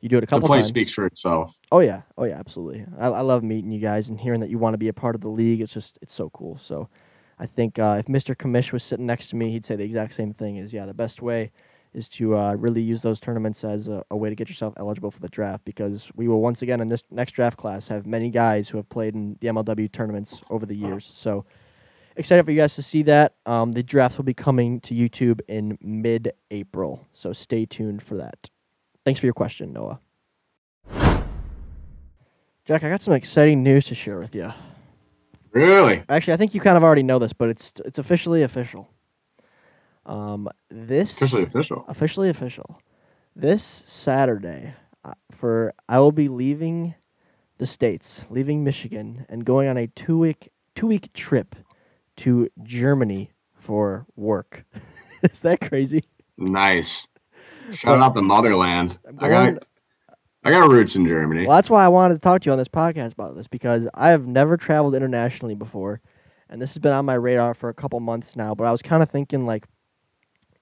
[0.00, 0.68] you do it a The couple play times.
[0.68, 1.54] speaks for itself.
[1.72, 2.86] Oh yeah, oh yeah, absolutely.
[2.98, 5.14] I, I love meeting you guys and hearing that you want to be a part
[5.14, 5.60] of the league.
[5.60, 6.58] It's just it's so cool.
[6.58, 6.88] So,
[7.38, 8.34] I think uh, if Mr.
[8.36, 10.56] Kamish was sitting next to me, he'd say the exact same thing.
[10.56, 11.50] Is yeah, the best way
[11.92, 15.12] is to uh, really use those tournaments as a, a way to get yourself eligible
[15.12, 18.30] for the draft because we will once again in this next draft class have many
[18.30, 21.12] guys who have played in the MLW tournaments over the years.
[21.16, 21.44] So
[22.16, 23.34] excited for you guys to see that.
[23.46, 28.48] Um, the draft will be coming to YouTube in mid-April, so stay tuned for that.
[29.04, 29.98] Thanks for your question, Noah.
[32.66, 34.50] Jack, I got some exciting news to share with you.
[35.52, 36.02] Really?
[36.08, 38.90] Actually, I think you kind of already know this, but it's it's officially official.
[40.06, 41.84] Um, this Officially official.
[41.88, 42.80] officially official.
[43.36, 44.74] This Saturday,
[45.04, 46.94] uh, for I will be leaving
[47.58, 51.54] the states, leaving Michigan, and going on a two week two week trip
[52.18, 54.64] to Germany for work.
[55.22, 56.04] Is that crazy?
[56.36, 57.08] Nice.
[57.72, 58.98] Shout out the motherland.
[59.18, 59.64] I got
[60.44, 61.46] I got roots in Germany.
[61.46, 63.88] Well, that's why I wanted to talk to you on this podcast about this because
[63.94, 66.02] I have never traveled internationally before,
[66.50, 68.54] and this has been on my radar for a couple months now.
[68.54, 69.66] But I was kind of thinking like,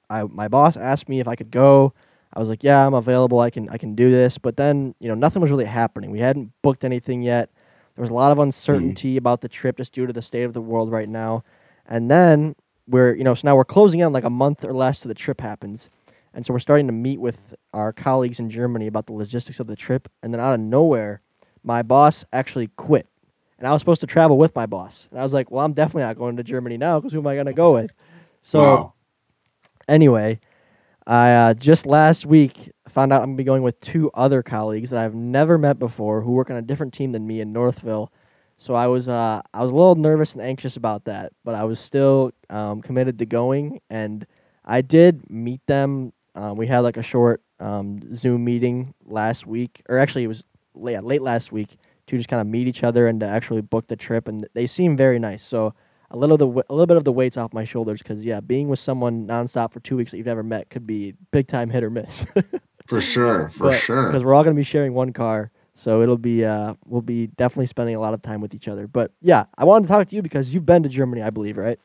[0.09, 1.93] I my boss asked me if I could go.
[2.35, 3.41] I was like, yeah, I'm available.
[3.41, 4.39] I can I can do this.
[4.39, 6.13] But then you know nothing was really happening.
[6.13, 7.51] We hadn't booked anything yet.
[8.03, 10.55] There was a lot of uncertainty about the trip just due to the state of
[10.55, 11.45] the world right now.
[11.87, 12.57] And then
[12.89, 15.15] we're you know so now we're closing in like a month or less to the
[15.15, 15.89] trip happens.
[16.35, 19.69] And so we're starting to meet with our colleagues in Germany about the logistics of
[19.69, 20.09] the trip.
[20.21, 21.21] And then out of nowhere,
[21.63, 23.07] my boss actually quit,
[23.59, 25.07] and I was supposed to travel with my boss.
[25.13, 27.29] And I was like, well, I'm definitely not going to Germany now because who am
[27.29, 27.93] I going to go with?
[28.43, 28.93] So Wow.
[29.89, 30.41] anyway,
[31.07, 34.91] I uh, just last week found out I'm gonna be going with two other colleagues
[34.91, 38.13] that I've never met before who work on a different team than me in Northville.
[38.57, 41.65] So I was uh, I was a little nervous and anxious about that, but I
[41.65, 44.27] was still um, committed to going, and
[44.65, 46.13] I did meet them.
[46.35, 50.45] Um, we had like a short um, Zoom meeting last week, or actually it was
[50.75, 51.77] late, late last week
[52.07, 54.67] to just kind of meet each other and to actually book the trip, and they
[54.67, 55.43] seem very nice.
[55.43, 55.75] So
[56.13, 58.69] a little the a little bit of the weights off my shoulders because yeah, being
[58.69, 61.83] with someone nonstop for two weeks that you've never met could be big time hit
[61.83, 62.27] or miss.
[62.87, 63.49] For sure.
[63.51, 64.07] For because sure.
[64.07, 67.67] Because we're all gonna be sharing one car, so it'll be uh we'll be definitely
[67.67, 68.87] spending a lot of time with each other.
[68.87, 71.57] But yeah, I wanted to talk to you because you've been to Germany, I believe,
[71.57, 71.79] right?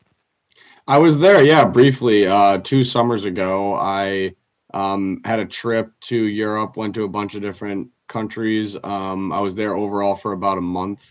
[0.86, 2.26] I was there, yeah, briefly.
[2.26, 4.34] Uh, two summers ago, I
[4.74, 8.76] um, had a trip to Europe, went to a bunch of different countries.
[8.82, 11.04] Um, I was there overall for about a month.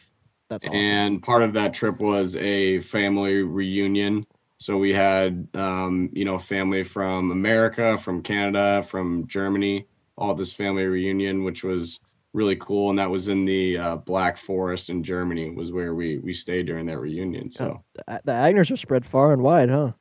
[0.50, 0.76] That's awesome.
[0.76, 4.26] And part of that trip was a family reunion.
[4.59, 9.85] So we had, um, you know, family from America, from Canada, from Germany,
[10.17, 11.99] all this family reunion, which was
[12.33, 12.89] really cool.
[12.89, 16.65] And that was in the uh, Black Forest in Germany, was where we we stayed
[16.65, 17.51] during that reunion.
[17.51, 17.83] So.
[17.93, 19.91] the, the Agners are spread far and wide, huh?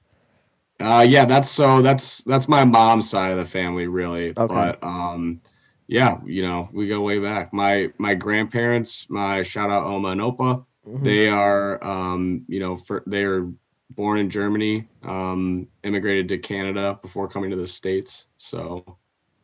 [0.80, 4.30] Uh, yeah, that's so that's that's my mom's side of the family, really.
[4.36, 4.54] Okay.
[4.54, 5.40] But um,
[5.86, 7.52] yeah, you know, we go way back.
[7.52, 11.02] My my grandparents, my shout out Oma and Opa, Mhm.
[11.04, 13.50] they are um, you know, for they are
[13.90, 18.26] born in Germany, um, immigrated to Canada before coming to the states.
[18.36, 18.96] So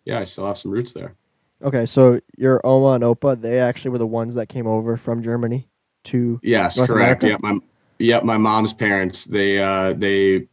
[0.05, 1.15] yeah, I still have some roots there.
[1.63, 5.23] Okay, so your Oma and Opa, they actually were the ones that came over from
[5.23, 5.69] Germany
[6.05, 7.23] to Yes, North correct.
[7.23, 7.29] America?
[7.29, 7.59] Yep, my
[7.99, 9.25] yep, my mom's parents.
[9.25, 10.49] They uh they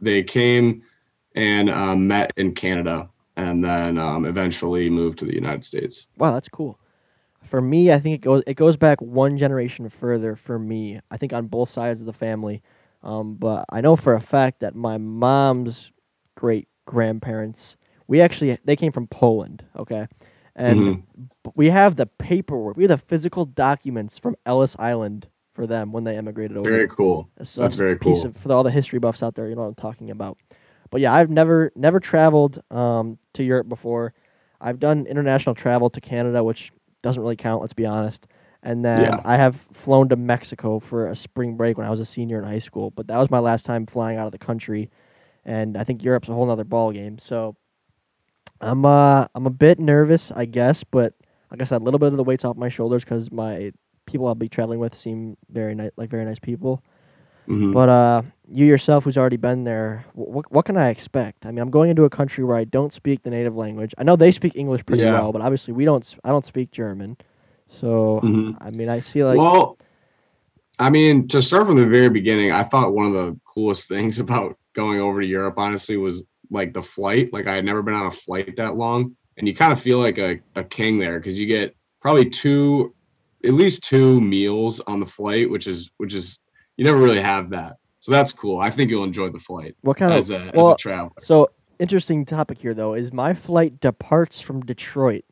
[0.00, 0.82] they came
[1.34, 6.06] and um, met in Canada and then um, eventually moved to the United States.
[6.16, 6.78] Wow, that's cool.
[7.42, 11.00] For me, I think it goes it goes back one generation further for me.
[11.10, 12.62] I think on both sides of the family.
[13.04, 15.92] Um, but I know for a fact that my mom's
[16.36, 17.76] great grandparents,
[18.08, 20.08] we actually they came from Poland, okay?
[20.56, 21.02] And Mhm.
[21.54, 26.04] we have the paperwork, we have the physical documents from Ellis Island for them when
[26.04, 26.70] they emigrated over.
[26.70, 27.28] Very cool.
[27.42, 28.26] So That's a very cool.
[28.26, 29.48] of for all the history buffs out there.
[29.48, 30.38] You know what I'm talking about.
[30.90, 34.14] But yeah, I've never never traveled um, to Europe before.
[34.60, 37.60] I've done international travel to Canada, which doesn't really count.
[37.60, 38.26] Let's be honest.
[38.64, 39.20] And then Yeah.
[39.24, 42.44] I have flown to Mexico for a spring break when I was a senior in
[42.44, 42.90] high school.
[42.90, 44.90] But that was my last time flying out of the country.
[45.44, 47.18] And I think Europe's a whole nother ball game.
[47.18, 47.54] So
[48.60, 51.12] I'm uh I'm a bit nervous, I guess, but
[51.50, 53.72] like I said, a little bit of the weight's off my shoulders because my
[54.06, 56.82] people I'll be traveling with seem very nice, like very nice people.
[57.46, 57.74] Mhm.
[57.74, 61.44] But uh, you yourself, who's already been there, what what can I expect?
[61.44, 63.94] I mean, I'm going into a country where I don't speak the native language.
[63.98, 65.12] I know they speak English pretty Yeah.
[65.12, 66.14] well, but obviously we don't.
[66.24, 67.18] I don't speak German,
[67.80, 68.56] so Mhm.
[68.60, 69.78] I mean, I see like well,
[70.78, 74.18] I mean, to start from the very beginning, I thought one of the coolest things
[74.18, 77.32] about going over to Europe, honestly, was like the flight.
[77.32, 79.98] Like I had never been on a flight that long, and you kind of feel
[79.98, 82.94] like a, a king there because you get probably two,
[83.44, 86.40] at least two meals on the flight, which is which is
[86.76, 87.76] you never really have that.
[88.00, 88.60] So that's cool.
[88.60, 90.42] I think you'll enjoy the flight what kind as of.
[90.42, 91.12] a well, as a traveler.
[91.20, 95.24] So interesting topic here though is my flight departs from Detroit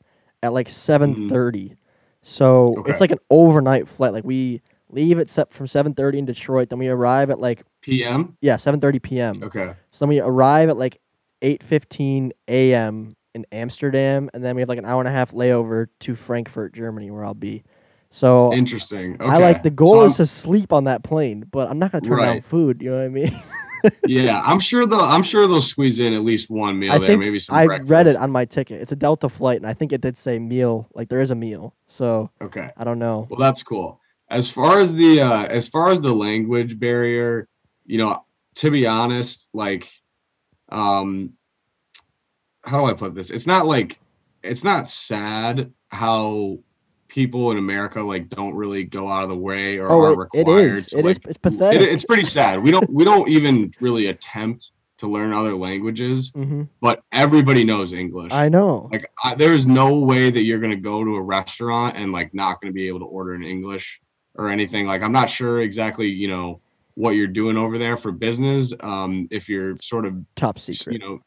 [0.43, 1.77] at like 7:30.
[2.23, 2.75] So.
[2.79, 2.91] Okay.
[2.91, 4.13] it's like an overnight flight.
[4.13, 8.37] Like we leave at set from 7:30 in Detroit, then we arrive at like PM.
[8.41, 9.43] yeah 7:30 p.m.
[9.43, 9.75] Okay.
[9.91, 11.01] So then we arrive at like
[11.43, 13.17] 8:15 a.m.
[13.35, 16.75] in Amsterdam, and then we have like an hour and a half layover to Frankfurt,
[16.75, 17.65] Germany, where I'll be.
[18.11, 19.15] So Interesting.
[19.21, 19.25] Okay.
[19.25, 21.93] I like the goal So is I'm- to sleep on that plane, but I'm not
[21.93, 22.83] gonna turn down food.
[22.83, 23.43] You know what I mean?
[24.07, 27.17] yeah, I'm sure they'll I'm sure they'll squeeze in at least one meal I there,
[27.19, 27.91] maybe some I breakfast.
[27.91, 28.81] read it on my ticket.
[28.81, 30.89] It's a Delta flight, and I think it did say meal.
[30.95, 31.75] Like there is a meal.
[31.87, 32.71] So Okay.
[32.77, 33.27] I don't know.
[33.31, 34.01] Well, that's cool.
[34.31, 37.49] As far as the uh, as far as the language barrier,
[37.85, 38.25] you know,
[38.57, 39.91] to be honest, like,
[40.71, 41.35] um,
[42.63, 43.31] how do I put this?
[43.31, 43.99] It's not like
[44.43, 46.59] it's not sad how
[47.13, 50.29] people in America like don't really go out of the way or Oh, are it,
[50.33, 50.87] it required is.
[50.87, 51.05] to It is.
[51.19, 51.83] like It's pathetic.
[51.83, 52.63] it, it's pretty sad.
[52.63, 57.93] We don't we don't even really attempt to learn other languages, hmm but everybody knows
[57.93, 58.33] English.
[58.33, 58.89] I know.
[58.91, 62.63] Like I, there's no way that you're gonna go to a restaurant and like not
[62.63, 64.01] gonna be able to order in English
[64.37, 64.87] or anything.
[64.87, 66.61] Like I'm not sure exactly, you know,
[66.95, 68.73] what you're doing over there for business.
[68.81, 71.19] Um, if you're sort of, Top secret, you know,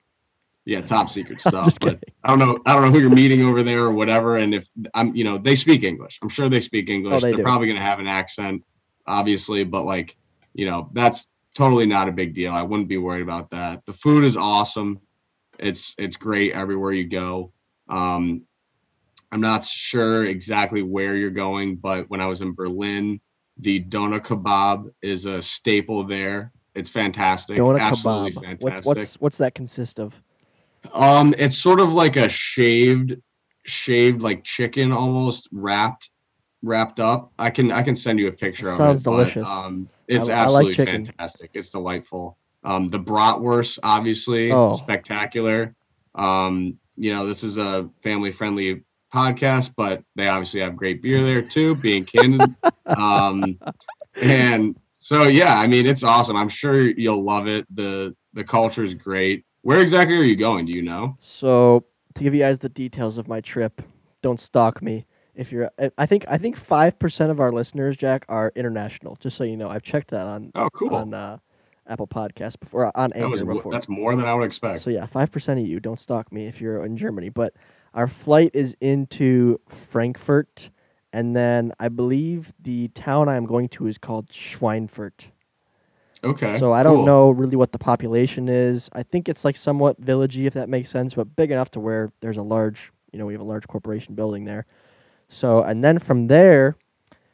[0.66, 1.78] yeah, top secret stuff.
[1.80, 2.04] But.
[2.24, 2.60] I don't know.
[2.66, 4.38] I don't know who you're meeting over there or whatever.
[4.38, 6.20] And if I'm, you know, they speak English.
[6.22, 7.14] I'm sure they speak English.
[7.14, 7.44] Oh, they They're do.
[7.44, 8.64] probably gonna have an accent,
[9.08, 10.18] obviously, but like,
[10.54, 12.52] you know, that's totally not a big deal.
[12.52, 13.86] I wouldn't be worried about that.
[13.86, 15.00] The food is awesome.
[15.60, 17.52] It's it's great everywhere you go.
[17.88, 18.44] Um,
[19.32, 23.20] I'm not sure exactly where you're going, but when I was in Berlin,
[23.60, 26.52] the doner kebab is a staple there.
[26.74, 27.58] It's fantastic.
[27.58, 28.44] Donut Absolutely kebab.
[28.44, 28.64] fantastic.
[28.64, 30.14] What's what's what's that consist of?
[30.94, 33.16] Um, it's sort of like a shaved,
[33.66, 36.10] shaved like chicken almost wrapped,
[36.62, 37.32] wrapped up.
[37.40, 39.04] I can I can send you a picture of Sounds it.
[39.06, 39.48] but, delicious.
[39.48, 41.52] um, it's I- I like absolutely fantastic.
[41.54, 42.38] It's delightful.
[42.64, 44.76] Um, the bratwurst, obviously, Oh.
[44.76, 45.76] spectacular.
[46.16, 48.82] Um, you know, this is a family friendly
[49.14, 52.56] podcast, but they obviously have great beer there too, being candid.
[52.98, 53.60] um,
[54.22, 56.36] and so yeah, I mean, it's awesome.
[56.38, 57.66] I'm sure you'll love it.
[57.76, 59.46] the The culture is great.
[59.66, 60.68] Where exactly are you going?
[60.68, 61.18] Do you know?
[61.20, 63.82] So to give you guys the details of my trip,
[64.22, 65.08] don't stalk me.
[65.34, 69.18] If you're, I- think I think five percent of our listeners, Jack, are international.
[69.20, 70.94] Just so you know, I've checked that on Oh, cool.
[70.94, 71.40] on uh,
[71.88, 73.72] Apple Podcasts before, on That was before.
[73.72, 74.84] that's more than I would expect.
[74.84, 77.30] So yeah, five percent of you don't stalk me if you're in Germany.
[77.30, 77.56] But
[77.96, 80.70] our flight is into Frankfurt,
[81.12, 85.26] and then I believe the town I'm going to is called Schweinfurt.
[86.26, 86.60] Okay.
[86.60, 87.06] So I don't cool.
[87.06, 88.90] know really what the population is.
[88.94, 92.12] I think it's like somewhat villagey, if that makes sense, but big enough to where
[92.22, 94.66] there's a large, you know, we have a large corporation building there.
[95.30, 96.76] So and then from there,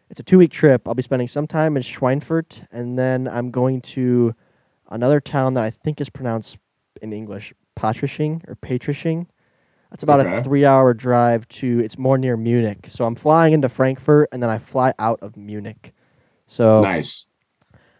[0.09, 0.87] it's a two week trip.
[0.87, 4.35] I'll be spending some time in Schweinfurt, and then I'm going to
[4.89, 6.57] another town that I think is pronounced
[7.01, 9.27] in English Patrisching or Patrisching.
[9.89, 11.79] That's about a three hour drive to.
[11.79, 12.87] It's more near Munich.
[12.91, 15.93] So I'm flying into Frankfurt, and then I fly out of Munich.
[16.47, 17.25] So Nice.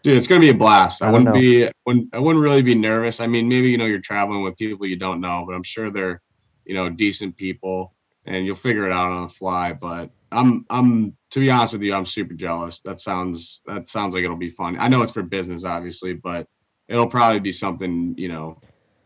[0.02, 1.02] Dude, it's gonna be a blast.
[1.02, 1.40] I, I wouldn't know.
[1.40, 3.20] be wouldn't, I wouldn't really be nervous.
[3.20, 5.90] I mean, maybe you know you're traveling with people you don't know, but I'm sure
[5.90, 6.20] they're,
[6.64, 7.94] you know, decent people
[8.26, 9.72] and you'll figure it out on the fly.
[9.72, 12.80] But I'm I'm to be honest with you, I'm super jealous.
[12.80, 14.76] That sounds that sounds like it'll be fun.
[14.78, 16.48] I know it's for business, obviously, but
[16.88, 18.60] it'll probably be something, you know,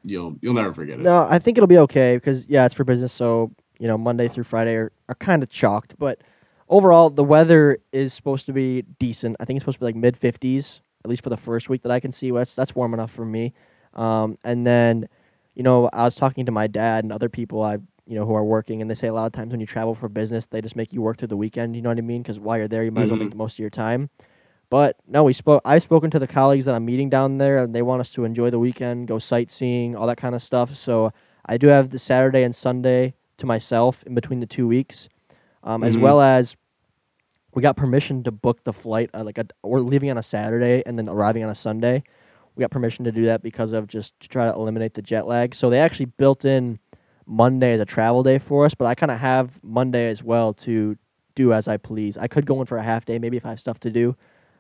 [0.05, 1.03] you'll you'll never forget it.
[1.03, 3.13] No, I think it'll be okay because yeah, it's for business.
[3.13, 6.23] So you know, Monday through Friday are, are kind of chalked, but
[6.69, 9.37] overall the weather is supposed to be decent.
[9.41, 11.83] I think it's supposed to be like mid fifties at least for the first week
[11.83, 12.31] that I can see.
[12.33, 13.55] That's that's warm enough for me.
[13.95, 15.09] Um, and then,
[15.55, 18.35] you know, I was talking to my dad and other people I you know who
[18.35, 20.61] are working, and they say a lot of times when you travel for business, they
[20.61, 21.77] just make you work through the weekend.
[21.77, 22.23] You know what I mean?
[22.23, 23.31] Because while you're there, you might as well make Mhm.
[23.31, 24.11] the most of your time.
[24.69, 25.63] But no, we spoke.
[25.65, 28.25] I've spoken to the colleagues that I'm meeting down there, and they want us to
[28.25, 30.75] enjoy the weekend, go sightseeing, all that kind of stuff.
[30.77, 31.13] So
[31.47, 35.09] I do have the Saturday and Sunday to myself in between the two weeks,
[35.63, 36.01] um, as Mhm.
[36.01, 36.57] well as
[37.57, 39.09] we got permission to book the flight.
[39.15, 42.05] Uh, like a, we're leaving on a Saturday and then arriving on a Sunday.
[42.55, 45.27] We got permission to do that because of just to try to eliminate the jet
[45.27, 45.55] lag.
[45.55, 46.79] So they actually built in
[47.27, 50.53] Monday as a travel day for us, but I kind of have Monday as well
[50.53, 50.99] to
[51.35, 52.19] do as I please.
[52.19, 54.15] I could go in for a half day, maybe if I have stuff to do,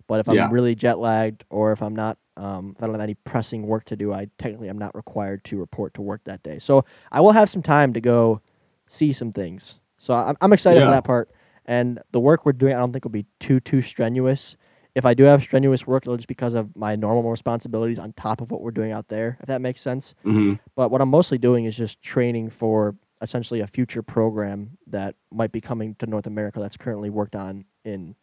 [0.06, 0.48] but if I'm Yeah.
[0.50, 3.84] really jet lagged or if I'm not, um, if I don't have any pressing work
[3.86, 6.58] to do, I technically I'm not required to report to work that day.
[6.58, 8.40] So I will have some time to go
[8.88, 9.74] see some things.
[9.98, 11.30] So I'm, I'm excited for that part.
[11.66, 14.56] And the work we're doing, I don't think will be too too strenuous.
[14.94, 18.40] If I do have strenuous work, it'll just because of my normal responsibilities on top
[18.40, 19.36] of what we're doing out there.
[19.40, 20.14] If that makes sense.
[20.22, 25.14] hmm But what I'm mostly doing is just training for essentially a future program that
[25.30, 28.14] might be coming to North America that's currently worked on in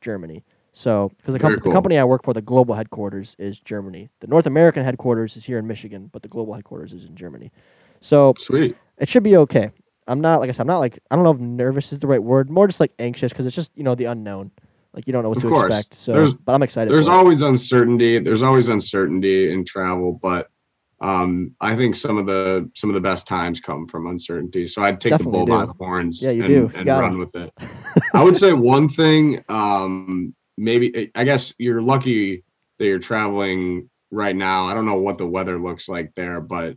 [0.00, 0.44] Germany.
[0.72, 1.70] So, because the, com- cool.
[1.70, 4.08] the company I work for, the global headquarters is Germany.
[4.20, 7.50] The North American headquarters is here in Michigan, but the global headquarters is in Germany.
[8.00, 8.76] So Sweet.
[8.98, 9.70] it should be okay.
[10.10, 10.62] I'm not like I said.
[10.62, 12.50] I'm not like I don't know if nervous is the right word.
[12.50, 14.50] More just like anxious because it's just you know the unknown.
[14.92, 15.72] Like you don't know what Of to course.
[15.74, 15.94] expect.
[15.96, 16.90] So, There's- but I'm excited.
[16.90, 17.14] There's for it.
[17.14, 18.18] always uncertainty.
[18.18, 20.48] There's always uncertainty in travel, but
[21.00, 24.66] um, I think some of the some of the best times come from uncertainty.
[24.66, 27.52] So I'd take Definitely the bull by the horns Yeah, and, and run with it.
[28.14, 32.42] I would say one thing, um, maybe I guess you're lucky
[32.78, 34.66] that you're traveling right now.
[34.66, 36.76] I don't know what the weather looks like there, but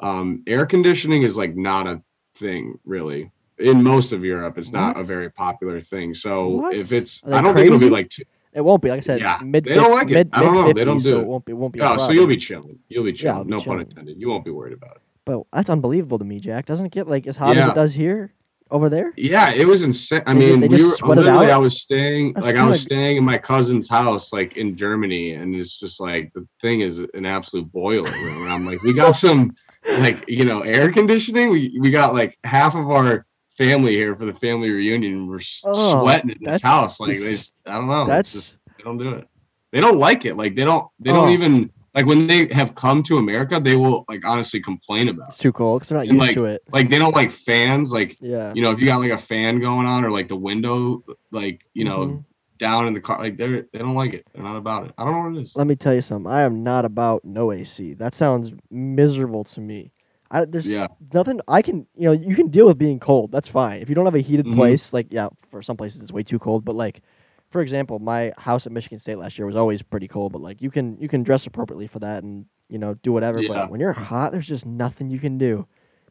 [0.00, 2.02] um, air conditioning is like not a
[2.42, 3.30] thing really.
[3.58, 6.14] In most of Europe, it's not a very popular thing.
[6.14, 6.74] So What?
[6.74, 7.90] if it's, I don't think it'll be crazy?
[7.90, 9.20] like too, It won't be like I said.
[9.20, 9.64] Yeah, mid.
[9.64, 10.14] they don't like it.
[10.14, 11.22] mid, I don't know, they don't do so it.
[11.22, 11.52] it won't be.
[11.52, 11.80] Won't be.
[11.80, 12.78] Oh, so you'll be chilling.
[12.88, 13.36] You'll be Yeah, chilling.
[13.38, 14.16] I'll be no pun intended.
[14.18, 15.02] You won't be worried about it.
[15.24, 16.66] But that's unbelievable to me, Jack.
[16.66, 18.32] Doesn't it get like as hot as it does here
[18.72, 19.12] over there?
[19.16, 20.22] Yeah, it was insane.
[20.26, 21.50] I mean, they we were literally.
[21.52, 24.74] I was staying, That's like, I was kinda- staying in my cousin's house, like in
[24.76, 28.42] Germany, and it's just like the thing is an absolute boiler room.
[28.44, 29.54] And I'm like, we got some,
[29.86, 31.50] like, you know, air conditioning.
[31.50, 33.26] We we got like half of our
[33.58, 35.26] family here for the family reunion.
[35.26, 36.98] We're Oh, sweating in this house.
[37.00, 38.06] Like, they, just- I don't know.
[38.06, 39.28] That's just they don't do it.
[39.72, 40.36] They don't like it.
[40.36, 40.86] Like they don't.
[41.00, 41.14] They Oh.
[41.14, 43.60] don't even like when they have come to America.
[43.60, 45.28] They will like honestly complain about.
[45.30, 45.42] it's It.
[45.42, 46.62] too cold because they're not And, used like, to it.
[46.72, 47.92] Like they don't like fans.
[47.92, 48.52] Like Yeah.
[48.54, 51.60] you know, if you got like a fan going on or like the window, like
[51.74, 52.24] you know, Mhm.
[52.62, 54.24] Down in the car, like they're they don't like it.
[54.32, 54.92] They're not about it.
[54.96, 55.56] I don't know what it is.
[55.56, 56.30] Let me tell you something.
[56.30, 57.94] I am not about no AC.
[57.94, 59.90] That sounds miserable to me.
[60.30, 60.86] I, there's Yeah.
[61.12, 63.32] nothing I can you know you can deal with being cold.
[63.32, 63.82] That's fine.
[63.82, 64.54] If you don't have a heated Mhm.
[64.54, 66.64] place, like yeah, for some places it's way too cold.
[66.64, 67.02] But like,
[67.50, 70.32] for example, my house at Michigan State last year was always pretty cold.
[70.32, 73.42] But like you can you can dress appropriately for that and you know do whatever.
[73.42, 73.48] Yeah.
[73.48, 75.66] But when you're hot, there's just nothing you can do.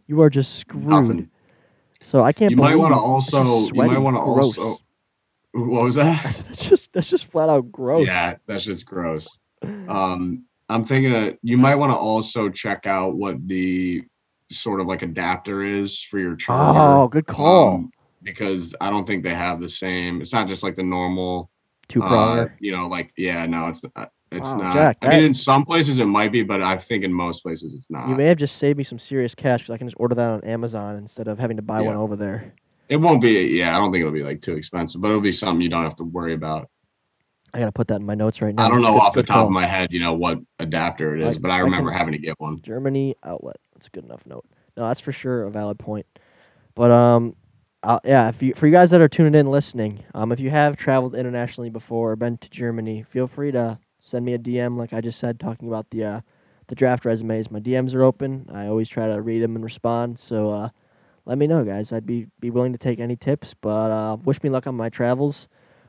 [0.08, 0.84] You are just screwed.
[0.86, 1.30] Nothing.
[2.02, 2.52] So I can't.
[2.52, 4.78] You might want to also- you might wanna also-
[5.54, 6.24] What was that?
[6.24, 8.08] That's, just that's just flat out gross.
[8.08, 9.28] Yeah, that's just gross.
[9.64, 14.04] Um, I'm thinking that you might want to also check out what the
[14.49, 16.80] sort of like adapter is for your charger.
[16.80, 17.76] oh, good call.
[17.76, 17.91] um,
[18.24, 20.22] because I don't think they have the same.
[20.22, 21.49] It's not just like the normal,
[21.88, 24.12] Two uh, you know, like yeah, no, it's not.
[24.32, 24.74] It's Wow, not.
[24.74, 27.74] Jack, I mean, in some places it might be, but I think in most places
[27.74, 28.08] it's not.
[28.08, 30.30] you may have just saved me some serious cash because I can just order that
[30.30, 32.54] on Amazon instead of having to buy one over there.
[32.92, 33.32] It won't be.
[33.48, 35.86] Yeah, I don't think it'll be like too expensive, but it'll be something you don't
[35.86, 36.70] have to worry about.
[37.54, 38.66] I gotta put that in my notes right now.
[38.66, 39.46] I don't know Good- off the top call.
[39.46, 42.12] of my head, you know, what adapter it is, I- but I I remember having
[42.12, 42.60] to get one.
[42.62, 43.56] Germany outlet.
[43.74, 44.46] That's a good enough note.
[44.76, 46.06] No, that's for sure a valid point.
[46.76, 47.36] But um,
[48.04, 50.76] yeah, if you for you guys that are tuning in listening, um, if you have
[50.76, 54.92] traveled internationally before or been to Germany, feel free to send me a DM, like
[54.92, 56.22] I just said, talking about the uh,
[56.68, 57.50] the draft resumes.
[57.50, 58.50] My DMs are open.
[58.52, 60.20] I always try to read them and respond.
[60.20, 60.70] So uh,
[61.26, 61.94] let me know, guys.
[61.94, 63.54] I'd be be willing to take any tips.
[63.60, 65.48] But uh, wish me luck on my travels.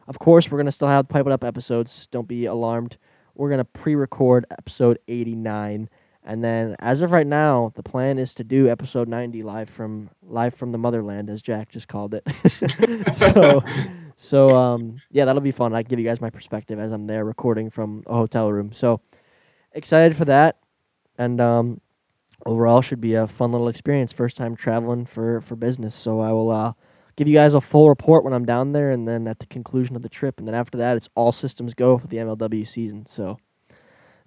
[0.09, 2.09] Of course, we're gonna still have pipe it up episodes.
[2.11, 2.97] Don't be alarmed.
[3.35, 5.89] We're gonna pre-record episode 89.
[6.25, 10.09] And then, as of right now, the plan is to do episode 90 live from
[10.23, 12.23] live from the motherland, as Jack just called it.
[13.17, 13.63] so,
[14.17, 15.75] so um, yeah, that'll be fun.
[15.75, 18.73] I can give you guys my perspective as I'm there recording from a hotel room.
[18.73, 19.01] So,
[19.73, 20.59] excited for that,
[21.19, 21.81] and um,
[22.47, 24.13] overall should be a fun little experience.
[24.13, 25.95] First time traveling for for business.
[25.95, 26.73] So I will uh,
[27.17, 29.97] give you guys a full report when I'm down there, and then at the conclusion
[29.97, 33.07] of the trip, and then after that, it's all systems go for the MLW season.
[33.07, 33.39] So,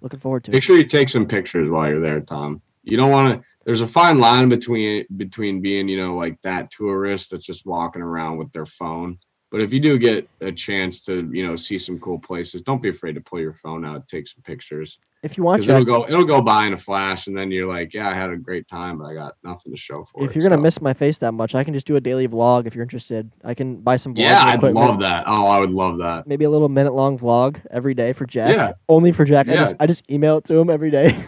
[0.00, 0.54] looking forward to it.
[0.54, 2.62] Make sure you take some pictures while you're there, Tom.
[2.82, 3.48] You don't want to.
[3.64, 8.02] There's a fine line between between being, you know, like that tourist that's just walking
[8.02, 9.18] around with their phone.
[9.50, 12.82] But if you do get a chance to, you know, see some cool places, don't
[12.82, 14.98] be afraid to pull your phone out, take some pictures.
[15.26, 15.70] If you want, to.
[15.70, 18.30] it'll go, it'll go by in a flash, and then you're like, yeah, I had
[18.30, 20.26] a great time, but I got nothing to show for it.
[20.26, 22.26] if you're gonna So- miss my face that much, I can just do a daily
[22.28, 23.30] vlog if you're interested.
[23.44, 25.24] I can buy some yeah, I'd love that.
[25.26, 26.26] Oh, I would love that.
[26.26, 28.52] Maybe a little minute long vlog every day for Jack.
[28.52, 28.72] Yeah.
[28.88, 29.48] Only for Jack.
[29.48, 29.64] I Yeah.
[29.64, 31.16] just I just email it to him every day.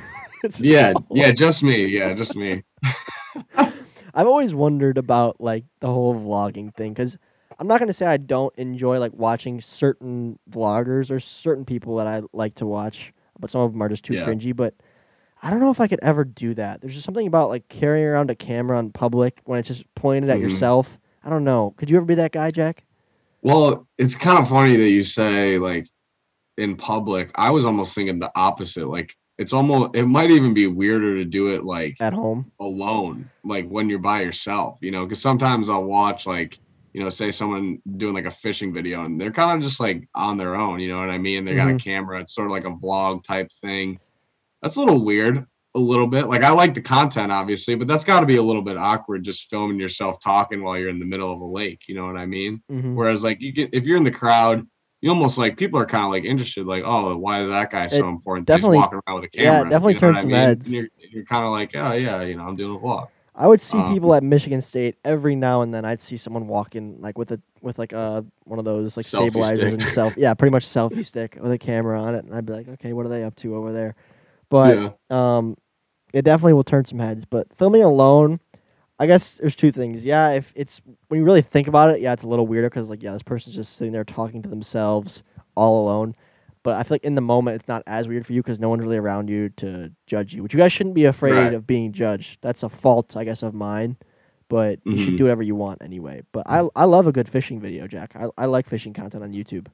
[0.61, 1.85] Yeah, all- yeah, just me.
[1.87, 2.63] Yeah, just me.
[3.57, 7.17] I've always wondered about like the whole vlogging thing because
[7.59, 12.07] I'm not gonna say I don't enjoy like watching certain vloggers or certain people that
[12.07, 14.27] I like to watch, but some of them are just too Yeah.
[14.27, 14.55] cringy.
[14.55, 14.75] But
[15.43, 16.81] I don't know if I could ever do that.
[16.81, 20.31] There's just something about like carrying around a camera in public when it's just pointed
[20.31, 20.43] at Mhm.
[20.43, 20.99] yourself.
[21.23, 21.75] I don't know.
[21.77, 22.85] Could you ever be that guy, Jack?
[23.43, 25.89] Well, it's kind of funny that you say like
[26.57, 27.31] in public.
[27.37, 28.89] I was almost thinking the opposite.
[28.89, 32.51] Like it's almost it might even be weirder to do it like At home?
[32.61, 36.59] alone, like when you're by yourself, you know, because sometimes I'll watch like,
[36.93, 40.09] you know, say someone doing like a fishing video and they're kind of just like
[40.15, 41.45] on their own, you know what I mean?
[41.45, 43.99] They got a camera, it's sort of like a vlog type thing.
[44.63, 46.27] That's a little weird, a little bit.
[46.27, 49.23] Like I like the content, obviously, but that's got to be a little bit awkward
[49.23, 52.17] just filming yourself talking while you're in the middle of a lake, you know what
[52.17, 52.63] I mean?
[52.71, 52.95] Mm-hmm.
[52.95, 54.67] Whereas like you get if you're in the crowd,
[55.01, 57.87] you almost like people are kind of like interested, like, oh, why is that guy
[57.87, 58.47] so It important?
[58.49, 59.61] that he's definitely- walking around with a camera.
[59.61, 60.37] it definitely you know turns I some mean?
[60.37, 60.67] heads.
[60.67, 63.09] And you're you're kind of like, oh yeah, you know, I'm doing a vlog.
[63.39, 65.85] I would see Um, people at Michigan State every now and then.
[65.85, 69.59] I'd see someone walking like with a with like a one of those like stabilizers
[69.59, 69.73] stick.
[69.75, 72.53] and self yeah, pretty much selfie stick with a camera on it, and I'd be
[72.53, 73.95] like, okay, what are they up to over there?
[74.51, 74.91] But yeah.
[75.11, 75.57] um,
[76.13, 77.25] it definitely will turn some heads.
[77.25, 78.41] But filming alone,
[78.99, 80.05] I guess there's two things.
[80.05, 82.91] Yeah, if it's when you really think about it, yeah, it's a little weirder because
[82.91, 85.23] like yeah, this person's just sitting there talking to themselves
[85.55, 86.17] all alone.
[86.63, 88.69] But I feel like in the moment, it's not as weird for you because no
[88.69, 90.43] one's really around you to judge you.
[90.43, 91.55] Which you guys shouldn't be afraid Right.
[91.55, 92.39] of being judged.
[92.43, 93.97] That's a fault, I guess, of mine.
[94.49, 95.19] But you should Mhm.
[95.19, 96.23] do whatever you want anyway.
[96.33, 98.17] But I I love a good fishing video, Jack.
[98.17, 99.67] I, I like fishing content on YouTube.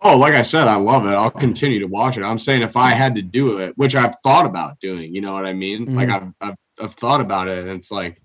[0.00, 1.10] Oh, like I said, I love it.
[1.10, 2.22] I'll continue to watch it.
[2.22, 5.32] I'm saying if I had to do it, which I've thought about doing, you know
[5.32, 5.94] what I mean?
[5.94, 8.20] Like I've, I've I've thought about it, and it's like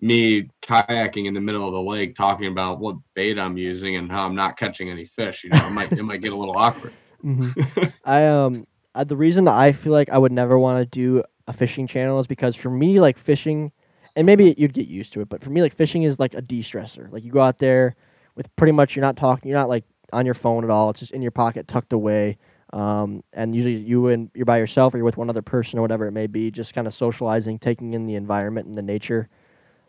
[0.00, 4.10] me kayaking in the middle of the lake, talking about what bait I'm using and
[4.10, 5.44] how I'm not catching any fish.
[5.44, 6.92] You know, it might it might get a little awkward.
[7.24, 7.84] Mm-hmm.
[8.04, 11.52] I um uh, the reason I feel like I would never want to do a
[11.52, 13.72] fishing channel is because for me like fishing
[14.16, 16.42] and maybe you'd get used to it, but for me like fishing is like a
[16.42, 17.10] de-stressor.
[17.12, 17.94] Like you go out there
[18.34, 20.90] with pretty much you're not talking, you're not like on your phone at all.
[20.90, 22.38] It's just in your pocket tucked away.
[22.72, 25.82] Um, and usually you and you're by yourself or you're with one other person or
[25.82, 29.28] whatever it may be, just kind of socializing, taking in the environment and the nature.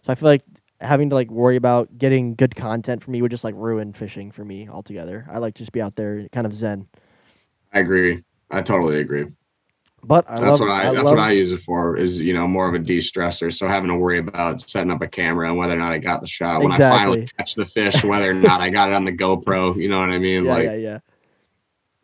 [0.04, 0.44] So I feel like
[0.82, 4.32] having to like worry about getting good content for me would just like ruin fishing
[4.32, 5.28] for me altogether.
[5.32, 6.88] I like just be out there kind of zen.
[7.74, 8.24] I agree.
[8.50, 9.28] I totally agree.
[10.04, 12.20] But I that's love, what I, I that's love, what I use it for is
[12.20, 13.54] you know more of a de-stressor.
[13.54, 16.22] So having to worry about setting up a camera and whether or not I got
[16.22, 19.06] the shot when I finally catch the fish, whether or not I got it on
[19.06, 19.76] the GoPro.
[19.82, 20.46] You know what I mean?
[20.46, 21.00] Yeah, like yeah, yeah.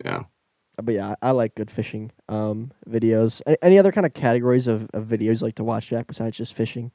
[0.03, 0.23] yeah.
[0.81, 3.41] But yeah, I like good fishing um, videos.
[3.63, 6.53] Any, other kind of categories of, of videos you like to watch, Jack, besides just
[6.53, 6.91] fishing?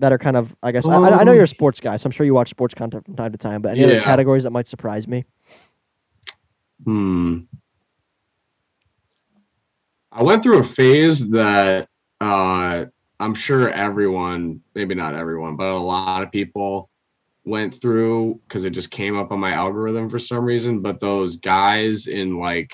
[0.00, 1.96] That are kind of, I guess, I, I I know you're a Um, sports guy,
[1.96, 3.62] so I'm sure you watch sports content from time to time.
[3.62, 5.24] But any other categories that might surprise me?
[6.84, 7.40] Hmm.
[10.10, 11.88] I went through a phase that
[12.20, 12.86] uh,
[13.20, 16.90] I'm sure everyone, maybe not everyone, but a lot of people
[17.44, 20.80] went through because it just came up on my algorithm for some reason.
[20.80, 22.72] But those guys in like,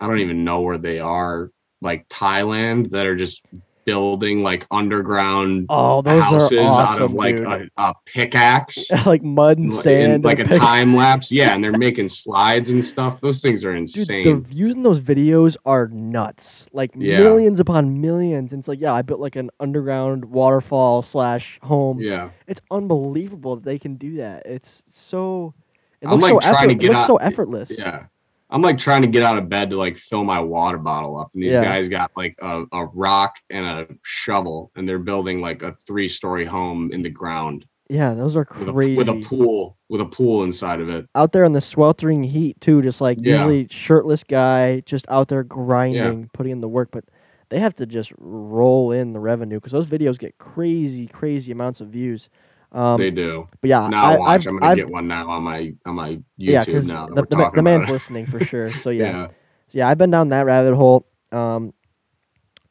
[0.00, 3.42] I don't even know where they are, like Thailand, that are just
[3.88, 8.90] building like underground Oh, those houses are awesome, out of like a, a pickaxe.
[9.06, 11.32] like mud and in- sand, like a and pic- time lapse.
[11.32, 13.18] Yeah, and they're making slides and stuff.
[13.22, 14.24] Those things are Dude, insane.
[14.24, 16.66] the views in those videos are nuts.
[16.72, 17.20] Like Yeah.
[17.20, 18.52] millions upon millions.
[18.52, 21.98] And it's like, yeah, I built like an underground waterfall slash home.
[21.98, 24.42] yeah, It's unbelievable that they can do that.
[24.44, 25.54] It's so.
[26.02, 27.72] It I'm, looks like, so trying to get it looks out- so effortless.
[27.76, 28.04] yeah.
[28.50, 31.30] I'm like trying to get out of bed to like fill my water bottle up,
[31.34, 31.64] and these Yeah.
[31.64, 36.08] guys got like a, a rock and a shovel, and they're building like a three
[36.08, 38.96] story home in the ground Yeah, those are with a, crazy.
[38.96, 41.06] with a pool with a pool inside of it.
[41.14, 43.34] out there in the sweltering heat too, just like Yeah.
[43.36, 46.88] usually shirtless guy, just out there grinding, putting in the work.
[46.92, 47.04] But
[47.50, 51.80] they have to just roll in the revenue because those videos get crazy, crazy amounts
[51.80, 52.28] of views.
[52.72, 53.48] Um, they do.
[53.60, 55.94] but yeah, Now I, watch, I've, I'm gonna I've, get one now on my on
[55.94, 57.06] my YouTube yeah, now.
[57.06, 58.72] The, we're the, the man's listening for sure.
[58.72, 59.04] So yeah.
[59.04, 59.26] yeah.
[59.68, 61.06] So yeah, I've been down that rabbit hole.
[61.32, 61.72] Um,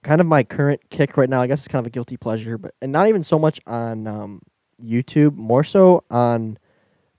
[0.03, 1.41] kind of my current kick right now.
[1.41, 4.07] I guess it's kind of a guilty pleasure, but and not even so much on
[4.07, 4.41] um,
[4.83, 6.57] YouTube, more so on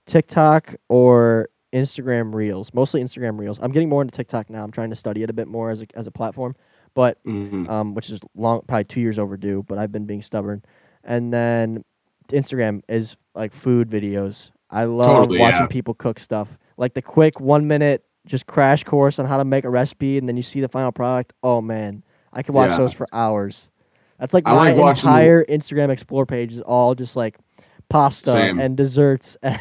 [0.05, 2.73] TikTok or Instagram Reels.
[2.73, 3.59] Mostly Instagram Reels.
[3.61, 4.63] I'm getting more into TikTok now.
[4.63, 6.55] I'm trying to study it a bit more as a as a platform,
[6.93, 7.69] but Mhm.
[7.69, 9.63] um, which is long, probably two years overdue.
[9.67, 10.63] But I've been being stubborn.
[11.03, 11.83] And then
[12.29, 14.51] Instagram is like food videos.
[14.69, 15.67] I love Totally, watching yeah.
[15.67, 19.63] people cook stuff, like the quick one minute just crash course on how to make
[19.63, 21.33] a recipe, and then you see the final product.
[21.41, 22.03] Oh man,
[22.33, 22.77] I could watch Yeah.
[22.77, 23.69] those for hours.
[24.19, 27.37] That's like I my like the- entire Instagram explore page is all just like
[27.89, 28.59] pasta Same.
[28.59, 29.57] and desserts and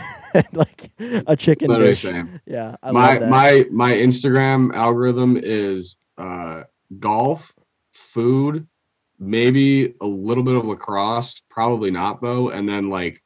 [0.53, 2.03] like a chicken Literally dish.
[2.03, 2.41] same.
[2.45, 3.31] Yeah, I my love that.
[3.31, 6.65] my my Instagram algorithm is uh
[6.99, 7.55] golf,
[7.93, 8.67] food,
[9.19, 13.23] maybe a little bit of lacrosse, probably not though, and then like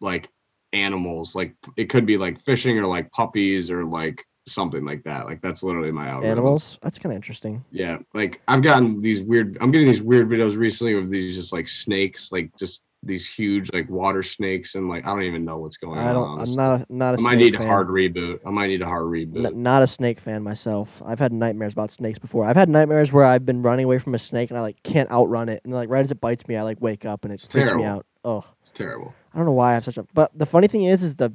[0.00, 0.28] like
[0.72, 5.26] animals, like it could be like fishing or like puppies or like something like that.
[5.26, 6.38] Like that's literally my algorithm.
[6.38, 6.78] Animals.
[6.82, 7.64] That's kind of interesting.
[7.70, 9.58] Yeah, like I've gotten these weird.
[9.60, 13.70] I'm getting these weird videos recently of these just like snakes, like just these huge
[13.72, 16.14] like water snakes, and like I don't even know what's going I on.
[16.14, 16.24] don't.
[16.24, 16.56] I'm honestly.
[16.56, 16.80] not.
[16.82, 18.38] A, not a I might snake need a hard reboot.
[18.46, 19.44] I might need a hard reboot.
[19.46, 21.02] N- not a snake fan myself.
[21.04, 22.44] I've had nightmares about snakes before.
[22.44, 25.10] I've had nightmares where I've been running away from a snake and I like can't
[25.10, 27.36] outrun it, and like right as it bites me, I like wake up and it
[27.42, 28.06] It's freaks me out.
[28.24, 29.14] Oh, It's terrible.
[29.32, 30.04] I don't know why I have such a.
[30.14, 31.32] But the funny thing is, is the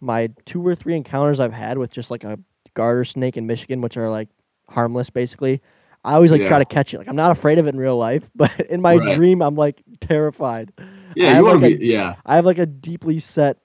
[0.00, 2.38] my two or three encounters I've had with just like a
[2.74, 4.28] garter snake in Michigan, which are like
[4.68, 5.60] harmless basically.
[6.02, 6.48] I always like Yeah.
[6.48, 6.98] try to catch it.
[6.98, 9.14] Like I'm not afraid of it in real life, but in my Right.
[9.16, 10.72] dream, I'm like terrified.
[11.16, 11.86] Yeah, you want like, to be.
[11.86, 13.58] Yeah, I have like a deeply set